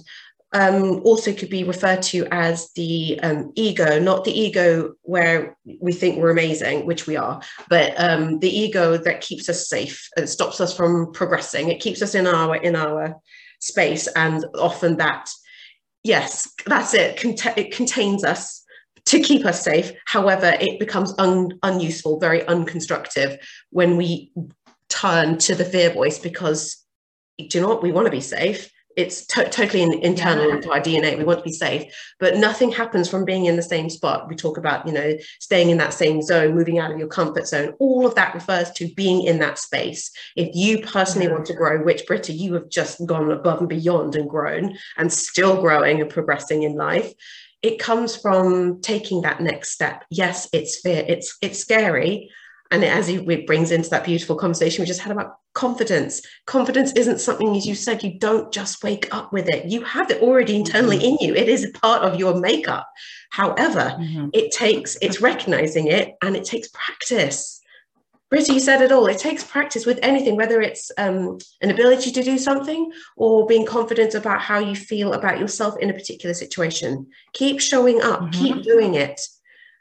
um, 0.53 1.01
also 1.05 1.33
could 1.33 1.51
be 1.51 1.65
referred 1.65 2.03
to 2.03 2.27
as 2.31 2.71
the 2.75 3.19
um, 3.23 3.53
ego, 3.57 3.99
not 3.99 4.25
the 4.25 4.39
ego 4.39 4.95
where 5.03 5.57
we 5.81 5.93
think 5.93 6.19
we're 6.19 6.31
amazing, 6.31 6.87
which 6.87 7.07
we 7.07 7.17
are, 7.17 7.41
but 7.69 7.93
um, 7.99 8.39
the 8.39 8.49
ego 8.49 8.97
that 8.97 9.21
keeps 9.21 9.49
us 9.49 9.69
safe 9.69 10.09
and 10.17 10.29
stops 10.29 10.61
us 10.61 10.75
from 10.75 11.13
progressing. 11.13 11.69
It 11.69 11.81
keeps 11.81 12.01
us 12.01 12.15
in 12.15 12.27
our 12.27 12.57
in 12.57 12.77
our 12.77 13.17
space, 13.61 14.07
and 14.09 14.45
often 14.55 14.97
that, 14.99 15.29
yes, 16.05 16.49
that's 16.65 16.95
it. 16.95 17.21
Cont- 17.21 17.59
it 17.59 17.75
contains 17.75 18.25
us 18.25 18.65
to 19.07 19.21
keep 19.21 19.45
us 19.45 19.63
safe. 19.63 19.93
However, 20.07 20.57
it 20.61 20.79
becomes 20.79 21.13
un- 21.19 21.59
unuseful, 21.63 22.21
very 22.21 22.43
unconstructive 22.43 23.39
when 23.71 23.97
we 23.97 24.33
turn 24.89 25.39
to 25.39 25.55
the 25.55 25.65
fear 25.65 25.91
voice 25.91 26.19
because 26.19 26.77
do 27.37 27.59
you 27.59 27.61
know 27.61 27.69
what 27.69 27.83
we 27.83 27.93
want 27.93 28.07
to 28.07 28.11
be 28.11 28.21
safe 28.21 28.71
it's 28.97 29.27
to- 29.27 29.49
totally 29.51 29.83
in, 29.83 29.93
internal 30.03 30.49
yeah. 30.49 30.57
into 30.57 30.71
our 30.71 30.81
dna 30.81 31.17
we 31.17 31.25
want 31.25 31.39
to 31.39 31.45
be 31.45 31.53
safe 31.53 31.93
but 32.19 32.37
nothing 32.37 32.73
happens 32.73 33.09
from 33.09 33.25
being 33.25 33.47
in 33.47 33.57
the 33.57 33.63
same 33.63 33.91
spot. 33.91 34.29
We 34.29 34.37
talk 34.37 34.59
about 34.59 34.87
you 34.87 34.93
know 34.93 35.15
staying 35.41 35.71
in 35.71 35.79
that 35.79 35.93
same 35.93 36.23
zone 36.23 36.55
moving 36.55 36.79
out 36.79 36.91
of 36.91 36.99
your 36.99 37.09
comfort 37.09 37.47
zone. 37.47 37.75
All 37.79 38.07
of 38.07 38.15
that 38.15 38.35
refers 38.35 38.71
to 38.73 38.89
being 38.95 39.23
in 39.23 39.39
that 39.41 39.59
space. 39.59 40.11
If 40.35 40.55
you 40.55 40.81
personally 40.83 41.29
want 41.29 41.47
to 41.47 41.55
grow 41.55 41.83
which 41.83 42.07
britta 42.07 42.33
you 42.33 42.55
have 42.55 42.69
just 42.69 43.05
gone 43.07 43.31
above 43.31 43.61
and 43.61 43.69
beyond 43.69 44.17
and 44.17 44.29
grown 44.29 44.77
and 44.97 45.13
still 45.13 45.61
growing 45.61 46.01
and 46.01 46.11
progressing 46.11 46.63
in 46.63 46.75
life 46.75 47.13
it 47.63 47.79
comes 47.79 48.15
from 48.15 48.81
taking 48.83 49.23
that 49.23 49.41
next 49.41 49.71
step. 49.71 50.05
Yes 50.11 50.49
it's 50.53 50.81
fear. 50.81 51.05
It's 51.07 51.37
it's 51.43 51.59
scary. 51.59 52.31
And 52.71 52.83
it, 52.83 52.89
as 52.89 53.09
it 53.09 53.47
brings 53.47 53.71
into 53.71 53.91
that 53.91 54.05
beautiful 54.05 54.37
conversation 54.37 54.83
we 54.83 54.87
just 54.87 55.01
had 55.01 55.13
about 55.13 55.37
confidence 55.57 56.21
confidence 56.45 56.93
isn't 56.93 57.19
something 57.19 57.57
as 57.57 57.67
you 57.67 57.75
said 57.75 58.03
you 58.03 58.19
don't 58.19 58.53
just 58.53 58.85
wake 58.85 59.09
up 59.11 59.33
with 59.33 59.49
it 59.49 59.65
you 59.65 59.83
have 59.83 60.11
it 60.11 60.21
already 60.23 60.55
internally 60.55 60.99
mm-hmm. 60.99 61.17
in 61.17 61.19
you 61.21 61.35
it 61.35 61.49
is 61.49 61.65
a 61.65 61.79
part 61.79 62.03
of 62.03 62.21
your 62.21 62.39
makeup 62.39 62.87
however 63.31 63.97
mm-hmm. 63.99 64.29
it 64.35 64.53
takes 64.53 64.99
it's 65.01 65.23
recognizing 65.23 65.87
it 65.87 66.15
and 66.23 66.37
it 66.37 66.45
takes 66.45 66.69
practice 66.69 67.61
Britta, 68.29 68.55
you 68.55 68.59
said 68.59 68.83
it 68.83 68.91
all. 68.91 69.07
It 69.07 69.19
takes 69.19 69.45
practice 69.45 69.87
with 69.87 70.01
anything, 70.03 70.35
whether 70.35 70.61
it's 70.61 70.91
um, 70.99 71.39
an 71.63 71.71
ability 71.71 72.11
to 72.11 72.25
do 72.25 72.39
something 72.39 72.91
or 73.17 73.47
being 73.47 73.65
confident 73.65 74.17
about 74.17 74.41
how 74.41 74.59
you 74.59 74.75
feel 74.75 75.13
about 75.13 75.39
yourself 75.39 75.77
in 75.79 75.91
a 75.91 75.95
particular 75.95 76.35
situation. 76.35 77.07
Keep 77.35 77.61
showing 77.61 78.03
up, 78.03 78.23
mm-hmm. 78.23 78.31
keep 78.33 78.63
doing 78.65 78.97
it 78.97 79.21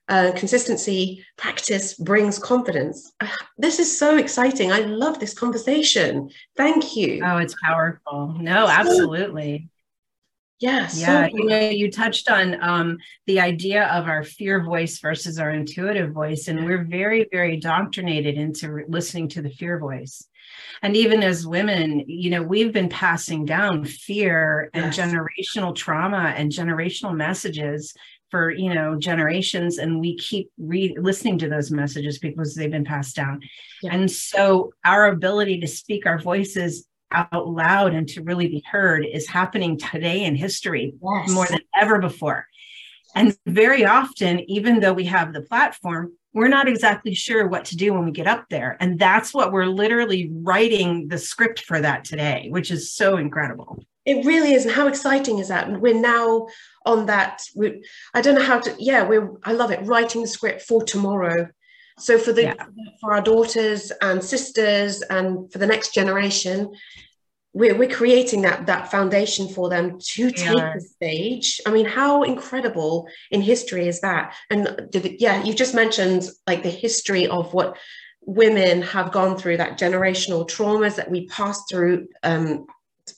uh, 0.07 0.31
consistency 0.35 1.25
practice 1.37 1.95
brings 1.95 2.39
confidence. 2.39 3.13
This 3.57 3.79
is 3.79 3.97
so 3.97 4.17
exciting. 4.17 4.73
I 4.73 4.79
love 4.79 5.19
this 5.19 5.33
conversation. 5.33 6.29
Thank 6.57 6.97
you. 6.97 7.21
Oh 7.23 7.37
it's 7.37 7.55
powerful. 7.63 8.35
No 8.37 8.67
absolutely. 8.67 9.69
Yes 10.59 10.99
yeah 10.99 11.27
so 11.27 11.35
you 11.35 11.45
know 11.45 11.69
you 11.69 11.91
touched 11.91 12.29
on 12.29 12.61
um, 12.61 12.97
the 13.27 13.39
idea 13.39 13.87
of 13.87 14.07
our 14.07 14.23
fear 14.23 14.63
voice 14.63 14.99
versus 14.99 15.39
our 15.39 15.51
intuitive 15.51 16.11
voice 16.11 16.47
and 16.47 16.65
we're 16.65 16.83
very 16.83 17.27
very 17.31 17.55
indoctrinated 17.55 18.37
into 18.37 18.71
re- 18.71 18.85
listening 18.87 19.29
to 19.29 19.41
the 19.41 19.49
fear 19.49 19.79
voice. 19.79 20.27
And 20.81 20.95
even 20.95 21.23
as 21.23 21.47
women 21.47 22.03
you 22.07 22.29
know 22.29 22.43
we've 22.43 22.73
been 22.73 22.89
passing 22.89 23.45
down 23.45 23.85
fear 23.85 24.69
and 24.73 24.93
yes. 24.93 24.97
generational 24.97 25.73
trauma 25.73 26.33
and 26.37 26.51
generational 26.51 27.15
messages 27.15 27.93
for 28.35 28.51
you 28.51 28.73
know 28.73 28.97
generations 28.97 29.77
and 29.77 30.01
we 30.01 30.17
keep 30.17 30.51
re- 30.57 30.93
listening 30.99 31.37
to 31.37 31.47
those 31.47 31.71
messages 31.71 32.19
because 32.19 32.53
they've 32.53 32.69
been 32.69 32.83
passed 32.83 33.15
down 33.15 33.39
yeah. 33.81 33.93
and 33.93 34.11
so 34.11 34.73
our 34.83 35.07
ability 35.07 35.57
to 35.57 35.67
speak 35.67 36.05
our 36.05 36.19
voices 36.19 36.85
out 37.11 37.47
loud 37.47 37.93
and 37.93 38.09
to 38.09 38.21
really 38.23 38.49
be 38.49 38.61
heard 38.69 39.05
is 39.05 39.25
happening 39.25 39.77
today 39.77 40.25
in 40.25 40.35
history 40.35 40.93
yes. 41.01 41.31
more 41.31 41.45
than 41.45 41.61
ever 41.79 41.97
before 41.99 42.45
and 43.15 43.37
very 43.45 43.85
often 43.85 44.41
even 44.51 44.81
though 44.81 44.91
we 44.91 45.05
have 45.05 45.31
the 45.31 45.41
platform 45.41 46.11
we're 46.33 46.49
not 46.49 46.67
exactly 46.67 47.15
sure 47.15 47.47
what 47.47 47.63
to 47.63 47.77
do 47.77 47.93
when 47.93 48.03
we 48.03 48.11
get 48.11 48.27
up 48.27 48.43
there 48.49 48.75
and 48.81 48.99
that's 48.99 49.33
what 49.33 49.53
we're 49.53 49.65
literally 49.65 50.29
writing 50.43 51.07
the 51.07 51.17
script 51.17 51.61
for 51.61 51.79
that 51.79 52.03
today 52.03 52.47
which 52.49 52.69
is 52.69 52.91
so 52.91 53.15
incredible 53.15 53.81
it 54.05 54.25
really 54.25 54.53
is 54.53 54.65
and 54.65 54.73
how 54.73 54.87
exciting 54.87 55.39
is 55.39 55.47
that 55.47 55.67
and 55.67 55.81
we're 55.81 55.99
now 55.99 56.47
on 56.85 57.05
that 57.07 57.41
we, 57.55 57.83
i 58.13 58.21
don't 58.21 58.35
know 58.35 58.43
how 58.43 58.59
to 58.59 58.73
yeah 58.79 59.03
we're 59.03 59.31
i 59.43 59.51
love 59.51 59.71
it 59.71 59.83
writing 59.83 60.21
the 60.21 60.27
script 60.27 60.61
for 60.61 60.83
tomorrow 60.83 61.47
so 61.97 62.17
for 62.17 62.33
the 62.33 62.43
yeah. 62.43 62.65
for 63.01 63.13
our 63.13 63.21
daughters 63.21 63.91
and 64.01 64.23
sisters 64.23 65.01
and 65.03 65.51
for 65.51 65.57
the 65.57 65.67
next 65.67 65.93
generation 65.93 66.71
we're, 67.53 67.77
we're 67.77 67.89
creating 67.89 68.41
that 68.41 68.65
that 68.65 68.91
foundation 68.91 69.47
for 69.47 69.69
them 69.69 69.97
to 69.99 70.29
take 70.29 70.57
yeah. 70.57 70.73
the 70.73 70.81
stage 70.81 71.59
i 71.65 71.71
mean 71.71 71.85
how 71.85 72.23
incredible 72.23 73.07
in 73.31 73.41
history 73.41 73.87
is 73.87 74.01
that 74.01 74.35
and 74.49 74.89
yeah 75.19 75.43
you 75.43 75.53
just 75.53 75.73
mentioned 75.73 76.29
like 76.47 76.63
the 76.63 76.69
history 76.69 77.27
of 77.27 77.53
what 77.53 77.77
women 78.27 78.81
have 78.81 79.11
gone 79.11 79.37
through 79.37 79.57
that 79.57 79.77
generational 79.77 80.49
traumas 80.49 80.95
that 80.95 81.09
we 81.09 81.27
pass 81.27 81.63
through 81.69 82.07
um, 82.23 82.65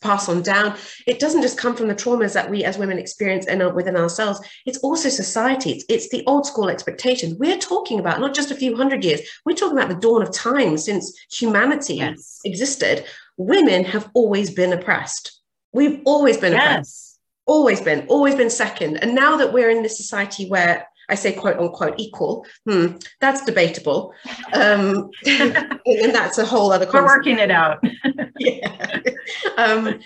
pass 0.01 0.27
on 0.29 0.41
down 0.41 0.75
it 1.05 1.19
doesn't 1.19 1.41
just 1.41 1.57
come 1.57 1.75
from 1.75 1.87
the 1.87 1.95
traumas 1.95 2.33
that 2.33 2.49
we 2.49 2.63
as 2.63 2.77
women 2.77 2.97
experience 2.97 3.47
in, 3.47 3.73
within 3.73 3.95
ourselves 3.95 4.39
it's 4.65 4.77
also 4.79 5.09
society 5.09 5.71
it's, 5.71 5.85
it's 5.89 6.09
the 6.09 6.23
old 6.27 6.45
school 6.45 6.69
expectations 6.69 7.35
we're 7.35 7.57
talking 7.57 7.99
about 7.99 8.19
not 8.19 8.33
just 8.33 8.51
a 8.51 8.55
few 8.55 8.75
hundred 8.75 9.03
years 9.03 9.21
we're 9.45 9.55
talking 9.55 9.77
about 9.77 9.89
the 9.89 9.95
dawn 9.95 10.21
of 10.21 10.31
time 10.31 10.77
since 10.77 11.17
humanity 11.31 11.95
yes. 11.95 12.39
existed 12.45 13.05
women 13.37 13.83
have 13.83 14.09
always 14.13 14.51
been 14.51 14.73
oppressed 14.73 15.41
we've 15.73 16.01
always 16.05 16.37
been 16.37 16.53
yes. 16.53 16.65
oppressed 16.65 17.19
always 17.45 17.79
been 17.79 18.05
always 18.07 18.35
been 18.35 18.49
second 18.49 18.97
and 18.97 19.15
now 19.15 19.37
that 19.37 19.53
we're 19.53 19.69
in 19.69 19.83
this 19.83 19.97
society 19.97 20.49
where 20.49 20.85
I 21.09 21.15
say 21.15 21.31
quote 21.31 21.57
unquote 21.57 21.95
equal. 21.97 22.45
Hmm, 22.67 22.97
that's 23.21 23.43
debatable. 23.45 24.13
Um, 24.53 25.09
and 25.25 26.15
that's 26.15 26.37
a 26.37 26.45
whole 26.45 26.71
other 26.71 26.85
concept. 26.85 27.03
We're 27.03 27.17
working 27.17 27.37
it 27.37 27.51
out. 27.51 27.83
yeah. 28.39 29.01
Um, 29.57 29.99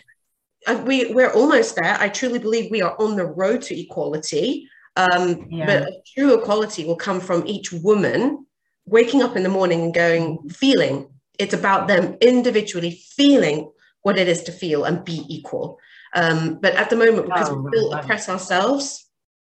we, 0.86 1.12
we're 1.14 1.32
almost 1.32 1.76
there. 1.76 1.98
I 2.00 2.10
truly 2.10 2.40
believe 2.40 2.72
we 2.72 2.82
are 2.82 2.96
on 3.00 3.16
the 3.16 3.26
road 3.26 3.62
to 3.64 3.80
equality. 3.80 4.70
Um, 4.96 5.48
yeah. 5.50 5.66
But 5.66 6.06
true 6.16 6.40
equality 6.40 6.86
will 6.86 6.96
come 6.96 7.20
from 7.20 7.46
each 7.48 7.72
woman 7.72 8.46
waking 8.86 9.22
up 9.22 9.36
in 9.36 9.44
the 9.44 9.50
morning 9.50 9.82
and 9.82 9.94
going, 9.94 10.50
feeling. 10.50 11.08
It's 11.40 11.54
about 11.54 11.88
them 11.88 12.18
individually 12.22 13.02
feeling 13.16 13.72
what 14.02 14.18
it 14.18 14.28
is 14.28 14.44
to 14.44 14.52
feel 14.52 14.84
and 14.84 15.04
be 15.06 15.26
equal. 15.30 15.80
Um, 16.14 16.60
but 16.62 16.76
at 16.76 16.90
the 16.90 16.96
moment, 16.96 17.28
because 17.28 17.50
oh, 17.50 17.56
we 17.56 17.70
still 17.72 17.94
oppress 17.94 18.28
ourselves, 18.28 19.08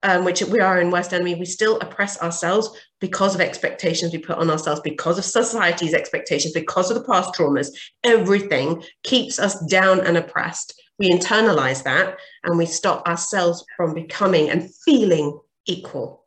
um, 0.04 0.24
which 0.26 0.42
we 0.44 0.60
are 0.60 0.80
in 0.80 0.92
West 0.92 1.14
End, 1.14 1.24
we 1.24 1.46
still 1.46 1.80
oppress 1.80 2.22
ourselves 2.22 2.70
because 3.00 3.36
of 3.36 3.42
expectations 3.42 4.14
we 4.14 4.20
put 4.20 4.38
on 4.38 4.50
ourselves, 4.50 4.82
because 4.82 5.18
of 5.18 5.26
society's 5.26 5.94
expectations, 5.94 6.54
because 6.54 6.92
of 6.92 6.98
the 6.98 7.04
past 7.04 7.34
traumas. 7.34 7.70
Everything 8.04 8.84
keeps 9.04 9.40
us 9.40 9.60
down 9.66 10.00
and 10.02 10.18
oppressed. 10.18 10.80
We 11.00 11.12
internalize 11.12 11.84
that 11.84 12.18
and 12.44 12.58
we 12.58 12.66
stop 12.66 13.08
ourselves 13.08 13.64
from 13.76 13.94
becoming 13.94 14.50
and 14.50 14.70
feeling 14.86 15.40
equal, 15.66 16.26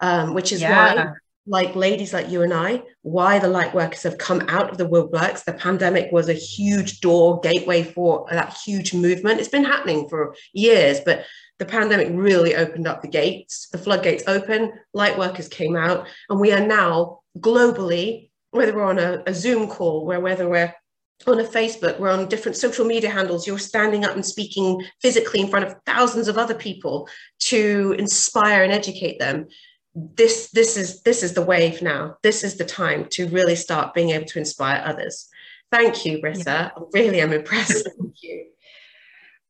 um, 0.00 0.34
which 0.34 0.52
is 0.52 0.60
yeah. 0.60 0.94
why 0.94 1.12
like 1.46 1.74
ladies 1.74 2.12
like 2.12 2.30
you 2.30 2.42
and 2.42 2.54
I, 2.54 2.82
why 3.02 3.38
the 3.38 3.48
light 3.48 3.74
workers 3.74 4.04
have 4.04 4.18
come 4.18 4.42
out 4.48 4.70
of 4.70 4.78
the 4.78 4.88
woodworks. 4.88 5.44
The 5.44 5.52
pandemic 5.52 6.12
was 6.12 6.28
a 6.28 6.34
huge 6.34 7.00
door 7.00 7.40
gateway 7.40 7.82
for 7.82 8.26
that 8.30 8.56
huge 8.64 8.94
movement. 8.94 9.40
It's 9.40 9.48
been 9.48 9.64
happening 9.64 10.08
for 10.08 10.36
years, 10.52 11.00
but 11.00 11.24
the 11.62 11.68
pandemic 11.68 12.08
really 12.10 12.56
opened 12.56 12.88
up 12.88 13.02
the 13.02 13.08
gates, 13.08 13.68
the 13.70 13.78
floodgates 13.78 14.24
open, 14.26 14.72
light 14.94 15.16
workers 15.16 15.46
came 15.46 15.76
out, 15.76 16.08
and 16.28 16.40
we 16.40 16.50
are 16.50 16.66
now 16.66 17.20
globally, 17.38 18.30
whether 18.50 18.74
we're 18.74 18.82
on 18.82 18.98
a, 18.98 19.22
a 19.28 19.32
Zoom 19.32 19.68
call, 19.68 20.04
where 20.04 20.18
whether 20.18 20.48
we're 20.48 20.74
on 21.28 21.38
a 21.38 21.44
Facebook, 21.44 22.00
we're 22.00 22.10
on 22.10 22.28
different 22.28 22.56
social 22.56 22.84
media 22.84 23.08
handles, 23.08 23.46
you're 23.46 23.60
standing 23.60 24.04
up 24.04 24.16
and 24.16 24.26
speaking 24.26 24.84
physically 25.00 25.38
in 25.38 25.46
front 25.46 25.64
of 25.64 25.76
thousands 25.86 26.26
of 26.26 26.36
other 26.36 26.56
people 26.56 27.08
to 27.38 27.94
inspire 27.96 28.64
and 28.64 28.72
educate 28.72 29.20
them. 29.20 29.46
This, 29.94 30.50
this 30.50 30.76
is 30.76 31.02
this 31.02 31.22
is 31.22 31.34
the 31.34 31.42
wave 31.42 31.80
now. 31.80 32.16
This 32.24 32.42
is 32.42 32.56
the 32.56 32.64
time 32.64 33.06
to 33.10 33.28
really 33.28 33.54
start 33.54 33.94
being 33.94 34.10
able 34.10 34.26
to 34.26 34.40
inspire 34.40 34.82
others. 34.84 35.28
Thank 35.70 36.04
you, 36.04 36.20
Britta. 36.20 36.42
Yeah. 36.44 36.70
I 36.76 36.80
really 36.92 37.20
am 37.20 37.32
impressed. 37.32 37.88
Thank 38.00 38.16
you. 38.20 38.51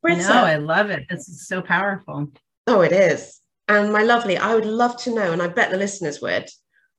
Britta. 0.02 0.28
No, 0.28 0.44
I 0.44 0.56
love 0.56 0.90
it. 0.90 1.06
This 1.08 1.28
is 1.28 1.46
so 1.46 1.62
powerful. 1.62 2.28
Oh, 2.66 2.80
it 2.82 2.92
is. 2.92 3.40
And 3.68 3.92
my 3.92 4.02
lovely, 4.02 4.36
I 4.36 4.54
would 4.54 4.66
love 4.66 4.96
to 5.02 5.14
know, 5.14 5.32
and 5.32 5.40
I 5.40 5.48
bet 5.48 5.70
the 5.70 5.76
listeners 5.76 6.20
would, 6.20 6.48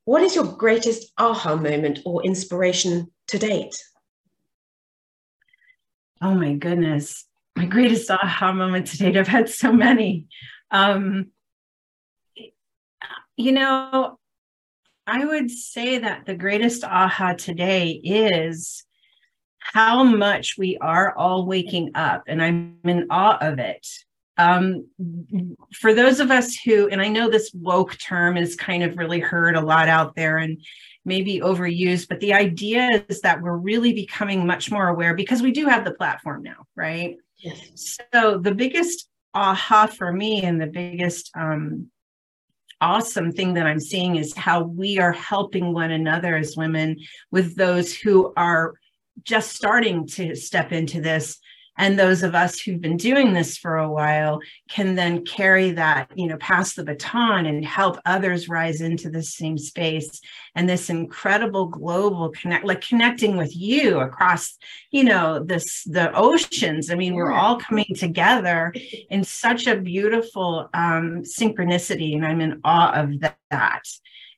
what 0.06 0.24
is 0.24 0.36
your 0.36 0.46
greatest 0.46 1.12
aha 1.18 1.56
moment 1.56 2.00
or 2.06 2.24
inspiration 2.24 3.12
to 3.28 3.38
date? 3.38 3.76
Oh 6.22 6.34
my 6.34 6.54
goodness. 6.54 7.26
My 7.56 7.66
greatest 7.66 8.10
aha 8.10 8.54
moment 8.54 8.88
to 8.88 8.98
date. 8.98 9.18
I've 9.18 9.28
had 9.28 9.50
so 9.50 9.72
many. 9.72 10.28
Um, 10.72 11.28
you 13.36 13.52
know, 13.52 14.18
I 15.06 15.26
would 15.26 15.52
say 15.52 16.00
that 16.00 16.26
the 16.26 16.36
greatest 16.36 16.84
aha 16.84 17.34
today 17.34 17.92
is 17.92 18.86
how 19.72 20.04
much 20.04 20.58
we 20.58 20.78
are 20.78 21.16
all 21.18 21.46
waking 21.46 21.92
up, 21.96 22.24
and 22.28 22.42
I'm 22.42 22.78
in 22.84 23.08
awe 23.10 23.38
of 23.40 23.60
it. 23.60 23.88
Um, 24.38 24.88
for 25.74 25.94
those 25.94 26.20
of 26.20 26.32
us 26.32 26.56
who, 26.56 26.90
and 26.90 27.02
I 27.02 27.08
know 27.08 27.30
this 27.30 27.52
woke 27.54 27.98
term 28.00 28.36
is 28.36 28.56
kind 28.56 28.84
of 28.84 28.98
really 28.98 29.20
heard 29.20 29.56
a 29.56 29.62
lot 29.62 29.88
out 29.88 30.16
there 30.16 30.38
and 30.38 30.60
maybe 31.06 31.40
overused, 31.40 32.08
but 32.08 32.20
the 32.20 32.34
idea 32.34 33.06
is 33.08 33.22
that 33.22 33.42
we're 33.42 33.58
really 33.58 33.94
becoming 33.94 34.46
much 34.46 34.72
more 34.72 34.88
aware 34.88 35.14
because 35.14 35.42
we 35.42 35.52
do 35.52 35.68
have 35.68 35.86
the 35.86 35.94
platform 35.94 36.42
now, 36.44 36.66
right? 36.76 37.18
Yes. 37.38 38.00
So 38.12 38.38
the 38.38 38.56
biggest 38.56 39.08
aha 39.34 39.88
for 39.88 40.12
me 40.12 40.44
and 40.44 40.60
the 40.60 40.68
biggest 40.68 41.30
um, 41.36 41.90
awesome 42.82 43.32
thing 43.32 43.54
that 43.54 43.68
I'm 43.68 43.80
seeing 43.80 44.16
is 44.16 44.36
how 44.36 44.64
we 44.64 45.00
are 45.00 45.12
helping 45.12 45.74
one 45.74 45.92
another 45.92 46.36
as 46.36 46.58
women 46.58 46.98
with 47.32 47.56
those 47.56 47.96
who 47.96 48.34
are 48.36 48.74
just 49.24 49.56
starting 49.56 50.08
to 50.08 50.36
step 50.36 50.72
into 50.72 51.02
this. 51.02 51.40
And 51.76 51.98
those 51.98 52.22
of 52.22 52.36
us 52.36 52.60
who've 52.60 52.80
been 52.80 52.98
doing 52.98 53.34
this 53.34 53.58
for 53.58 53.78
a 53.78 53.90
while 53.90 54.42
can 54.70 54.94
then 54.94 55.26
carry 55.26 55.72
that 55.72 56.12
you 56.16 56.28
know 56.28 56.38
pass 56.38 56.76
the 56.76 56.84
baton 56.84 57.48
and 57.48 57.66
help 57.66 57.98
others 58.06 58.48
rise 58.48 58.82
into 58.82 59.10
the 59.10 59.24
same 59.24 59.58
space 59.58 60.22
and 60.54 60.70
this 60.70 60.92
incredible 60.92 61.66
global 61.66 62.30
connect 62.30 62.64
like 62.64 62.82
connecting 62.82 63.38
with 63.38 63.56
you 63.56 64.00
across 64.00 64.56
you 64.92 65.04
know 65.04 65.44
this 65.44 65.84
the 65.86 66.16
oceans. 66.16 66.92
I 66.92 66.96
mean 66.96 67.16
we're 67.16 67.32
all 67.32 67.58
coming 67.58 67.96
together 67.96 68.72
in 69.10 69.24
such 69.24 69.66
a 69.66 69.76
beautiful 69.76 70.70
um, 70.76 71.24
synchronicity 71.24 72.14
and 72.14 72.24
i'm 72.24 72.42
in 72.42 72.62
awe 72.64 72.94
of 72.94 73.20
that 73.22 73.88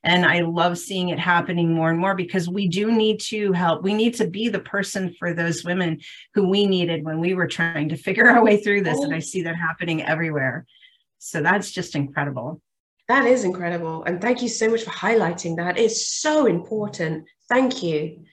and 0.06 0.24
I 0.24 0.42
love 0.42 0.78
seeing 0.78 1.08
it 1.08 1.18
happening 1.18 1.74
more 1.74 1.90
and 1.90 1.98
more 1.98 2.14
because 2.14 2.48
we 2.48 2.68
do 2.68 2.92
need 2.92 3.18
to 3.22 3.50
help. 3.50 3.82
We 3.82 3.92
need 3.92 4.14
to 4.14 4.28
be 4.28 4.48
the 4.48 4.60
person 4.60 5.12
for 5.18 5.34
those 5.34 5.64
women 5.64 5.98
who 6.32 6.48
we 6.48 6.64
needed 6.64 7.04
when 7.04 7.18
we 7.18 7.34
were 7.34 7.48
trying 7.48 7.88
to 7.88 7.96
figure 8.06 8.28
our 8.28 8.42
way 8.42 8.62
through 8.62 8.82
this. 8.82 9.00
And 9.00 9.12
I 9.12 9.18
see 9.18 9.42
that 9.42 9.56
happening 9.56 10.04
everywhere. 10.04 10.64
So 11.18 11.42
that's 11.42 11.72
just 11.72 11.96
incredible. 11.96 12.62
That 13.08 13.26
is 13.26 13.42
incredible. 13.42 14.04
And 14.04 14.20
thank 14.20 14.42
you 14.42 14.48
so 14.48 14.70
much 14.70 14.84
for 14.84 14.90
highlighting 14.90 15.56
that. 15.56 15.76
It's 15.76 16.06
so 16.08 16.46
important. 16.46 17.26
Thank 17.48 17.82
you. 17.82 18.24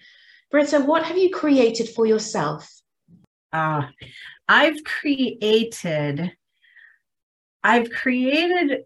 Britta, 0.52 0.80
what 0.80 1.04
have 1.04 1.18
you 1.18 1.32
created 1.32 1.90
for 1.90 2.06
yourself? 2.06 2.70
Uh, 3.52 3.88
I've 4.48 4.84
created, 4.84 6.32
I've 7.64 7.90
created 7.90 8.84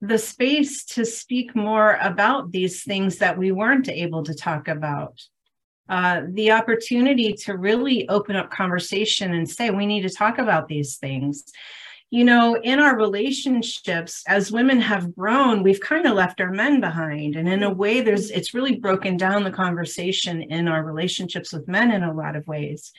the 0.00 0.18
space 0.18 0.84
to 0.84 1.04
speak 1.04 1.56
more 1.56 1.98
about 2.00 2.52
these 2.52 2.84
things 2.84 3.18
that 3.18 3.36
we 3.36 3.52
weren't 3.52 3.88
able 3.88 4.22
to 4.24 4.34
talk 4.34 4.68
about. 4.68 5.20
Uh, 5.88 6.22
the 6.32 6.52
opportunity 6.52 7.32
to 7.32 7.56
really 7.56 8.08
open 8.08 8.36
up 8.36 8.50
conversation 8.50 9.32
and 9.32 9.48
say, 9.48 9.70
we 9.70 9.86
need 9.86 10.02
to 10.02 10.10
talk 10.10 10.38
about 10.38 10.68
these 10.68 10.96
things. 10.96 11.44
You 12.10 12.24
know, 12.24 12.56
in 12.62 12.78
our 12.78 12.96
relationships, 12.96 14.22
as 14.26 14.52
women 14.52 14.80
have 14.80 15.14
grown, 15.14 15.62
we've 15.62 15.80
kind 15.80 16.06
of 16.06 16.14
left 16.14 16.40
our 16.40 16.50
men 16.50 16.80
behind. 16.80 17.36
And 17.36 17.48
in 17.48 17.62
a 17.62 17.72
way, 17.72 18.00
there's 18.00 18.30
it's 18.30 18.54
really 18.54 18.76
broken 18.76 19.16
down 19.16 19.44
the 19.44 19.50
conversation 19.50 20.42
in 20.42 20.68
our 20.68 20.82
relationships 20.84 21.52
with 21.52 21.68
men 21.68 21.90
in 21.90 22.02
a 22.02 22.14
lot 22.14 22.36
of 22.36 22.46
ways. 22.46 22.92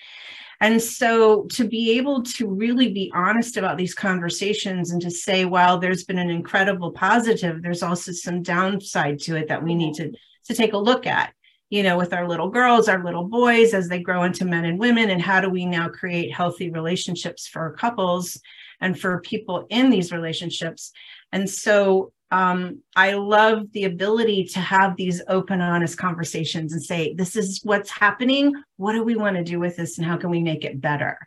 And 0.62 0.82
so 0.82 1.44
to 1.52 1.68
be 1.68 1.98
able 1.98 2.22
to 2.24 2.48
really 2.48 2.92
be 2.92 3.12
honest 3.16 3.56
about 3.56 3.78
these 3.78 3.94
conversations 3.94 4.92
and 4.92 5.02
to 5.02 5.10
say, 5.10 5.46
while 5.46 5.78
there's 5.78 6.04
been 6.04 6.18
an 6.18 6.30
incredible 6.30 6.92
positive, 6.92 7.62
there's 7.62 7.84
also 7.84 8.12
some 8.12 8.44
downside 8.44 9.20
to 9.20 9.38
it 9.38 9.48
that 9.48 9.64
we 9.64 9.74
need 9.74 9.94
to, 9.96 10.12
to 10.46 10.54
take 10.54 10.74
a 10.74 10.78
look 10.78 11.08
at, 11.08 11.34
you 11.70 11.82
know, 11.82 11.98
with 11.98 12.14
our 12.14 12.28
little 12.28 12.50
girls, 12.50 12.90
our 12.90 13.04
little 13.04 13.24
boys 13.24 13.74
as 13.74 13.88
they 13.88 14.00
grow 14.00 14.24
into 14.24 14.44
men 14.44 14.66
and 14.66 14.80
women. 14.80 15.10
And 15.10 15.22
how 15.22 15.40
do 15.40 15.50
we 15.50 15.66
now 15.66 15.88
create 15.88 16.34
healthy 16.34 16.70
relationships 16.70 17.48
for 17.48 17.76
couples 17.80 18.38
and 18.82 19.00
for 19.00 19.22
people 19.22 19.66
in 19.70 19.90
these 19.90 20.12
relationships? 20.12 20.92
And 21.32 21.50
so 21.50 22.12
um, 22.32 22.84
I 22.96 23.14
love 23.14 23.72
the 23.74 23.86
ability 23.86 24.46
to 24.46 24.60
have 24.60 24.96
these 24.96 25.22
open, 25.28 25.62
honest 25.62 25.98
conversations 25.98 26.74
and 26.74 26.84
say, 26.84 27.14
this 27.16 27.36
is 27.36 27.62
what's 27.64 27.90
happening. 27.90 28.54
What 28.78 28.94
do 28.94 29.04
we 29.04 29.16
want 29.16 29.38
to 29.38 29.44
do 29.44 29.60
with 29.60 29.76
this? 29.76 29.98
And 29.98 30.06
how 30.06 30.18
can 30.18 30.30
we 30.30 30.42
make 30.42 30.64
it 30.64 30.80
better? 30.80 31.18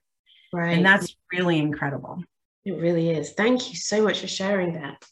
Right. 0.53 0.77
And 0.77 0.87
that's 0.87 1.17
really 1.33 1.59
incredible. 1.59 2.23
It 2.65 2.77
really 2.77 3.11
is. 3.11 3.33
Thank 3.33 3.71
you 3.71 3.77
so 3.77 4.03
much 4.03 4.21
for 4.21 4.29
sharing 4.29 4.75
that. 4.75 5.03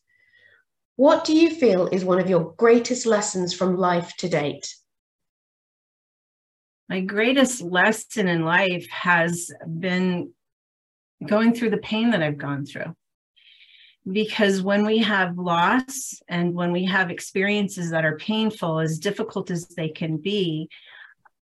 What 0.95 1.25
do 1.25 1.37
you 1.37 1.51
feel 1.51 1.89
is 1.89 2.05
one 2.05 2.21
of 2.21 2.31
your 2.31 2.55
greatest 2.57 3.07
lessons 3.07 3.53
from 3.53 3.77
life 3.77 4.15
to 4.19 4.29
date? 4.29 4.73
My 6.89 7.01
greatest 7.01 7.63
lesson 7.63 8.29
in 8.29 8.45
life 8.45 8.87
has 8.91 9.51
been 9.79 10.33
going 11.27 11.55
through 11.55 11.71
the 11.71 11.79
pain 11.79 12.11
that 12.11 12.23
I've 12.23 12.39
gone 12.39 12.65
through 12.67 12.95
because 14.13 14.63
when 14.63 14.85
we 14.85 14.99
have 14.99 15.39
loss 15.39 16.21
and 16.29 16.55
when 16.55 16.73
we 16.73 16.85
have 16.85 17.11
experiences 17.11 17.91
that 17.91 18.05
are 18.05 18.17
painful, 18.17 18.81
as 18.81 18.99
difficult 18.99 19.51
as 19.51 19.67
they 19.69 19.89
can 19.89 20.17
be, 20.17 20.69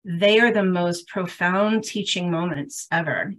they 0.05 0.41
are 0.41 0.53
the 0.53 0.65
most 0.65 1.09
profound 1.09 1.85
teaching 1.85 2.31
moments 2.31 2.87
ever. 2.91 3.35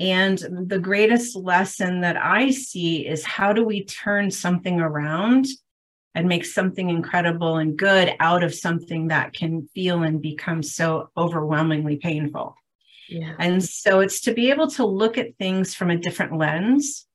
And 0.00 0.38
the 0.38 0.78
greatest 0.78 1.34
lesson 1.34 2.02
that 2.02 2.16
I 2.16 2.50
see 2.50 3.06
is 3.06 3.24
how 3.24 3.52
do 3.52 3.64
we 3.64 3.84
turn 3.84 4.30
something 4.30 4.80
around 4.80 5.46
and 6.14 6.28
make 6.28 6.44
something 6.44 6.88
incredible 6.88 7.56
and 7.56 7.76
good 7.76 8.14
out 8.20 8.44
of 8.44 8.54
something 8.54 9.08
that 9.08 9.32
can 9.32 9.68
feel 9.74 10.02
and 10.02 10.22
become 10.22 10.62
so 10.62 11.10
overwhelmingly 11.16 11.96
painful. 11.96 12.54
Yeah. 13.08 13.34
And 13.38 13.64
so 13.64 14.00
it's 14.00 14.20
to 14.22 14.34
be 14.34 14.50
able 14.50 14.68
to 14.72 14.86
look 14.86 15.18
at 15.18 15.36
things 15.38 15.74
from 15.74 15.90
a 15.90 15.96
different 15.96 16.36
lens 16.36 17.07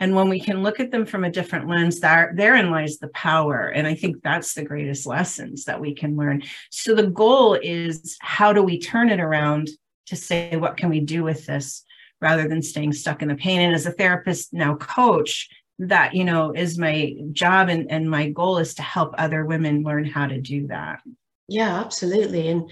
and 0.00 0.14
when 0.14 0.30
we 0.30 0.40
can 0.40 0.62
look 0.62 0.80
at 0.80 0.90
them 0.90 1.04
from 1.04 1.24
a 1.24 1.30
different 1.30 1.68
lens, 1.68 2.00
there, 2.00 2.32
therein 2.34 2.70
lies 2.70 2.98
the 2.98 3.08
power. 3.08 3.68
And 3.68 3.86
I 3.86 3.94
think 3.94 4.22
that's 4.22 4.54
the 4.54 4.64
greatest 4.64 5.06
lessons 5.06 5.66
that 5.66 5.80
we 5.80 5.94
can 5.94 6.16
learn. 6.16 6.42
So 6.70 6.94
the 6.94 7.06
goal 7.06 7.54
is 7.54 8.16
how 8.22 8.54
do 8.54 8.62
we 8.62 8.80
turn 8.80 9.10
it 9.10 9.20
around 9.20 9.68
to 10.06 10.16
say, 10.16 10.56
what 10.56 10.78
can 10.78 10.88
we 10.88 11.00
do 11.00 11.22
with 11.22 11.44
this 11.44 11.84
rather 12.20 12.48
than 12.48 12.62
staying 12.62 12.94
stuck 12.94 13.20
in 13.20 13.28
the 13.28 13.34
pain? 13.34 13.60
And 13.60 13.74
as 13.74 13.84
a 13.84 13.92
therapist, 13.92 14.54
now 14.54 14.74
coach, 14.76 15.48
that 15.82 16.14
you 16.14 16.24
know 16.24 16.52
is 16.52 16.78
my 16.78 17.14
job 17.32 17.70
and, 17.70 17.90
and 17.90 18.10
my 18.10 18.28
goal 18.28 18.58
is 18.58 18.74
to 18.74 18.82
help 18.82 19.14
other 19.16 19.46
women 19.46 19.82
learn 19.82 20.04
how 20.04 20.26
to 20.26 20.38
do 20.38 20.66
that 20.66 21.00
yeah 21.48 21.80
absolutely 21.80 22.48
and 22.48 22.70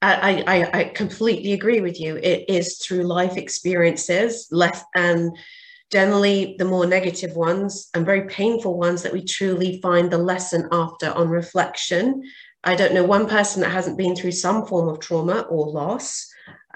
I, 0.00 0.44
I, 0.46 0.78
I 0.78 0.84
completely 0.84 1.54
agree 1.54 1.80
with 1.80 1.98
you. 1.98 2.18
It 2.22 2.48
is 2.48 2.78
through 2.78 3.02
life 3.02 3.36
experiences, 3.36 4.46
less 4.52 4.84
and 4.94 5.36
generally 5.90 6.56
the 6.58 6.64
more 6.64 6.86
negative 6.86 7.34
ones 7.34 7.88
and 7.94 8.04
very 8.04 8.22
painful 8.28 8.78
ones 8.78 9.02
that 9.02 9.12
we 9.12 9.24
truly 9.24 9.80
find 9.80 10.10
the 10.10 10.18
lesson 10.18 10.68
after 10.70 11.10
on 11.10 11.28
reflection. 11.28 12.22
I 12.64 12.74
don't 12.74 12.92
know 12.92 13.04
one 13.04 13.26
person 13.26 13.62
that 13.62 13.70
hasn't 13.70 13.96
been 13.96 14.14
through 14.14 14.32
some 14.32 14.66
form 14.66 14.88
of 14.88 15.00
trauma 15.00 15.40
or 15.48 15.66
loss. 15.66 16.28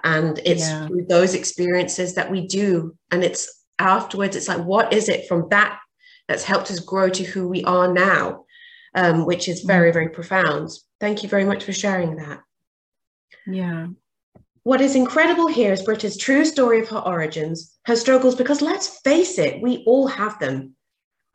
And 0.05 0.41
it's 0.45 0.69
yeah. 0.69 0.87
through 0.87 1.07
those 1.09 1.35
experiences 1.35 2.15
that 2.15 2.31
we 2.31 2.47
do. 2.47 2.97
And 3.11 3.23
it's 3.23 3.65
afterwards, 3.79 4.35
it's 4.35 4.49
like, 4.49 4.65
what 4.65 4.93
is 4.93 5.09
it 5.09 5.29
from 5.29 5.49
that 5.51 5.79
that's 6.27 6.45
helped 6.45 6.71
us 6.71 6.81
grow 6.81 7.09
to 7.11 7.25
who 7.25 7.49
we 7.49 7.63
are 7.65 7.93
now? 7.93 8.45
Um, 8.95 9.25
which 9.25 9.49
is 9.49 9.63
very, 9.63 9.91
mm. 9.91 9.95
very 9.95 10.09
profound. 10.11 10.69
Thank 11.01 11.23
you 11.23 11.29
very 11.29 11.45
much 11.45 11.65
for 11.65 11.73
sharing 11.73 12.17
that. 12.17 12.41
Yeah. 13.47 13.87
What 14.65 14.81
is 14.81 14.95
incredible 14.95 15.49
here 15.49 15.73
is 15.73 15.83
Britta's 15.83 16.17
true 16.17 16.45
story 16.45 16.81
of 16.81 16.89
her 16.91 17.01
origins, 17.01 17.77
her 17.87 17.97
struggles, 17.97 18.37
because 18.37 18.63
let's 18.63 19.01
face 19.01 19.39
it, 19.39 19.61
we 19.61 19.83
all 19.87 20.07
have 20.07 20.39
them. 20.39 20.77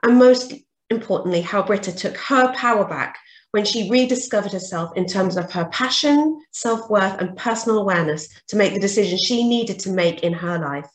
And 0.01 0.17
most 0.17 0.53
importantly, 0.89 1.41
how 1.41 1.61
Britta 1.61 1.91
took 1.91 2.15
her 2.15 2.53
power 2.53 2.85
back 2.87 3.17
when 3.51 3.65
she 3.65 3.89
rediscovered 3.89 4.53
herself 4.53 4.95
in 4.95 5.05
terms 5.05 5.35
of 5.35 5.51
her 5.51 5.65
passion, 5.65 6.41
self 6.51 6.89
worth, 6.89 7.19
and 7.19 7.35
personal 7.35 7.79
awareness 7.79 8.29
to 8.47 8.55
make 8.55 8.73
the 8.73 8.79
decision 8.79 9.17
she 9.17 9.47
needed 9.47 9.79
to 9.79 9.91
make 9.91 10.23
in 10.23 10.31
her 10.31 10.57
life. 10.57 10.89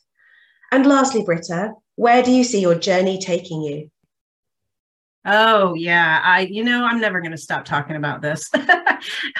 And 0.71 0.87
lastly, 0.87 1.23
Britta, 1.23 1.73
where 1.97 2.23
do 2.23 2.31
you 2.31 2.45
see 2.45 2.61
your 2.61 2.77
journey 2.77 3.19
taking 3.19 3.61
you? 3.61 3.91
Oh 5.25 5.75
yeah, 5.75 6.21
I 6.25 6.41
you 6.41 6.65
know 6.65 6.85
I'm 6.85 7.01
never 7.01 7.21
going 7.21 7.31
to 7.31 7.39
stop 7.39 7.65
talking 7.65 7.95
about 7.95 8.23
this. 8.23 8.51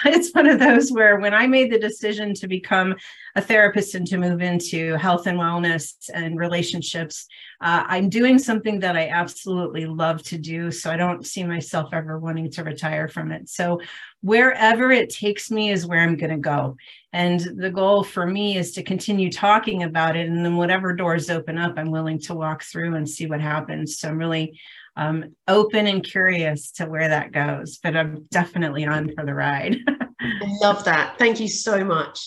it's 0.05 0.33
one 0.33 0.47
of 0.47 0.61
those 0.61 0.93
where 0.93 1.19
when 1.19 1.35
I 1.35 1.49
made 1.49 1.73
the 1.73 1.79
decision 1.79 2.35
to 2.35 2.47
become 2.47 2.95
a 3.35 3.41
therapist 3.41 3.97
and 3.97 4.07
to 4.07 4.17
move 4.17 4.43
into 4.43 4.97
health 4.97 5.27
and 5.27 5.39
wellness 5.39 5.95
and 6.15 6.39
relationships, 6.39 7.27
uh, 7.61 7.83
I'm 7.87 8.09
doing 8.09 8.39
something 8.39 8.79
that 8.81 8.97
I 8.97 9.09
absolutely 9.09 9.87
love 9.87 10.23
to 10.25 10.39
do. 10.39 10.71
So 10.71 10.89
I 10.89 10.97
don't 10.97 11.27
see 11.27 11.43
myself 11.43 11.91
ever 11.93 12.17
wanting 12.19 12.51
to 12.53 12.63
retire 12.63 13.09
from 13.09 13.33
it. 13.33 13.49
So 13.49 13.81
wherever 14.21 14.93
it 14.93 15.11
takes 15.11 15.51
me 15.51 15.71
is 15.71 15.87
where 15.87 16.01
I'm 16.01 16.17
going 16.17 16.31
to 16.31 16.39
go. 16.39 16.77
And 17.13 17.41
the 17.41 17.71
goal 17.71 18.05
for 18.05 18.27
me 18.27 18.57
is 18.57 18.73
to 18.73 18.83
continue 18.83 19.31
talking 19.31 19.83
about 19.83 20.17
it. 20.17 20.29
And 20.29 20.45
then 20.45 20.57
whatever 20.57 20.95
doors 20.95 21.29
open 21.29 21.59
up, 21.59 21.75
I'm 21.77 21.91
willing 21.91 22.21
to 22.21 22.35
walk 22.35 22.63
through 22.63 22.95
and 22.95 23.09
see 23.09 23.27
what 23.27 23.41
happens. 23.41 23.99
So 23.99 24.09
I'm 24.09 24.19
really 24.19 24.61
um, 24.97 25.35
open 25.49 25.87
and 25.87 26.05
curious 26.05 26.73
to 26.73 26.87
where 26.87 27.09
that 27.09 27.33
goes, 27.33 27.79
but 27.83 27.97
I'm 27.97 28.27
definitely 28.31 28.85
on 28.85 29.15
for 29.15 29.25
the 29.25 29.35
ride. 29.35 29.77
I 30.21 30.59
love 30.61 30.85
that. 30.85 31.19
Thank 31.19 31.41
you 31.41 31.49
so 31.49 31.85
much. 31.85 32.21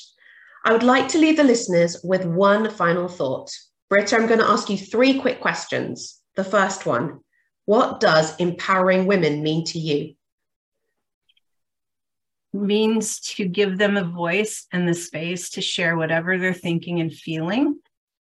I 0.64 0.72
would 0.72 0.84
like 0.84 1.08
to 1.10 1.20
leave 1.20 1.38
the 1.38 1.44
listeners 1.44 1.98
with 2.04 2.26
one 2.26 2.70
final 2.72 3.08
thought. 3.08 3.52
Britta, 3.90 4.16
I'm 4.16 4.28
going 4.28 4.40
to 4.40 4.50
ask 4.50 4.70
you 4.70 4.78
three 4.78 5.20
quick 5.20 5.40
questions. 5.40 6.22
The 6.36 6.44
first 6.44 6.86
one 6.86 7.20
What 7.66 8.00
does 8.00 8.36
empowering 8.38 9.06
women 9.06 9.44
mean 9.44 9.64
to 9.66 9.80
you? 9.80 10.16
Means 12.52 13.20
to 13.36 13.48
give 13.48 13.78
them 13.78 13.96
a 13.96 14.04
voice 14.04 14.66
and 14.72 14.88
the 14.88 14.94
space 14.94 15.52
to 15.52 15.62
share 15.62 15.98
whatever 15.98 16.38
they're 16.38 16.54
thinking 16.54 17.00
and 17.00 17.14
feeling 17.14 17.80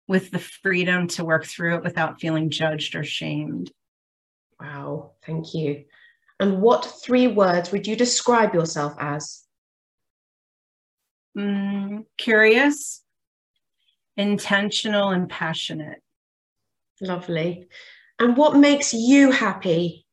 with 0.07 0.31
the 0.31 0.39
freedom 0.39 1.07
to 1.07 1.25
work 1.25 1.45
through 1.45 1.77
it 1.77 1.83
without 1.83 2.21
feeling 2.21 2.49
judged 2.49 2.95
or 2.95 3.03
shamed. 3.03 3.71
Wow, 4.59 5.11
thank 5.25 5.53
you. 5.53 5.85
And 6.39 6.61
what 6.61 6.85
three 6.85 7.27
words 7.27 7.71
would 7.71 7.87
you 7.87 7.95
describe 7.95 8.53
yourself 8.53 8.95
as? 8.99 9.43
Mm, 11.37 12.05
curious, 12.17 13.03
intentional 14.15 15.09
and 15.09 15.29
passionate. 15.29 16.01
Lovely. 16.99 17.67
And 18.19 18.35
what 18.35 18.55
makes 18.55 18.93
you 18.93 19.31
happy? 19.31 20.05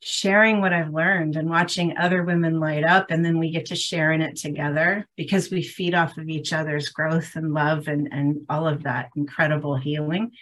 Sharing 0.00 0.60
what 0.60 0.72
I've 0.72 0.92
learned 0.92 1.36
and 1.36 1.48
watching 1.48 1.96
other 1.96 2.22
women 2.22 2.60
light 2.60 2.84
up. 2.84 3.10
And 3.10 3.24
then 3.24 3.38
we 3.38 3.50
get 3.50 3.66
to 3.66 3.76
share 3.76 4.12
in 4.12 4.20
it 4.20 4.36
together 4.36 5.06
because 5.16 5.50
we 5.50 5.62
feed 5.62 5.94
off 5.94 6.18
of 6.18 6.28
each 6.28 6.52
other's 6.52 6.88
growth 6.88 7.34
and 7.34 7.54
love 7.54 7.88
and, 7.88 8.08
and 8.12 8.44
all 8.48 8.66
of 8.66 8.84
that 8.84 9.10
incredible 9.16 9.76
healing. 9.76 10.32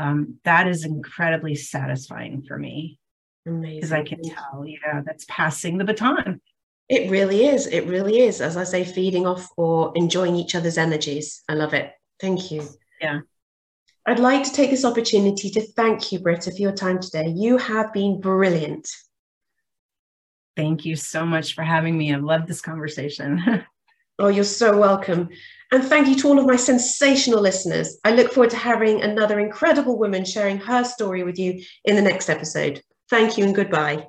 Um, 0.00 0.38
that 0.44 0.66
is 0.66 0.86
incredibly 0.86 1.54
satisfying 1.54 2.42
for 2.42 2.58
me. 2.58 2.98
Because 3.44 3.92
I 3.92 4.02
can 4.02 4.22
tell, 4.22 4.64
yeah, 4.66 5.02
that's 5.04 5.26
passing 5.28 5.76
the 5.76 5.84
baton. 5.84 6.40
It 6.88 7.10
really 7.10 7.46
is. 7.46 7.66
It 7.66 7.86
really 7.86 8.20
is. 8.20 8.40
As 8.40 8.56
I 8.56 8.64
say, 8.64 8.84
feeding 8.84 9.26
off 9.26 9.46
or 9.56 9.92
enjoying 9.94 10.36
each 10.36 10.54
other's 10.54 10.78
energies. 10.78 11.42
I 11.48 11.54
love 11.54 11.74
it. 11.74 11.92
Thank 12.18 12.50
you. 12.50 12.66
Yeah. 13.00 13.20
I'd 14.06 14.18
like 14.18 14.42
to 14.44 14.52
take 14.52 14.70
this 14.70 14.84
opportunity 14.86 15.50
to 15.50 15.60
thank 15.72 16.10
you, 16.10 16.18
Britta, 16.18 16.50
for 16.50 16.56
your 16.56 16.72
time 16.72 16.98
today. 17.00 17.28
You 17.36 17.58
have 17.58 17.92
been 17.92 18.20
brilliant. 18.20 18.88
Thank 20.56 20.84
you 20.86 20.96
so 20.96 21.26
much 21.26 21.54
for 21.54 21.62
having 21.62 21.96
me. 21.96 22.14
I've 22.14 22.24
loved 22.24 22.48
this 22.48 22.62
conversation. 22.62 23.64
oh, 24.20 24.28
you're 24.28 24.44
so 24.44 24.78
welcome. 24.78 25.28
And 25.72 25.84
thank 25.84 26.08
you 26.08 26.16
to 26.16 26.28
all 26.28 26.38
of 26.38 26.46
my 26.46 26.56
sensational 26.56 27.40
listeners. 27.40 27.98
I 28.04 28.12
look 28.12 28.32
forward 28.32 28.50
to 28.50 28.56
having 28.56 29.02
another 29.02 29.38
incredible 29.38 29.98
woman 29.98 30.24
sharing 30.24 30.58
her 30.58 30.84
story 30.84 31.22
with 31.22 31.38
you 31.38 31.62
in 31.84 31.96
the 31.96 32.02
next 32.02 32.28
episode. 32.28 32.82
Thank 33.08 33.38
you 33.38 33.44
and 33.44 33.54
goodbye. 33.54 34.06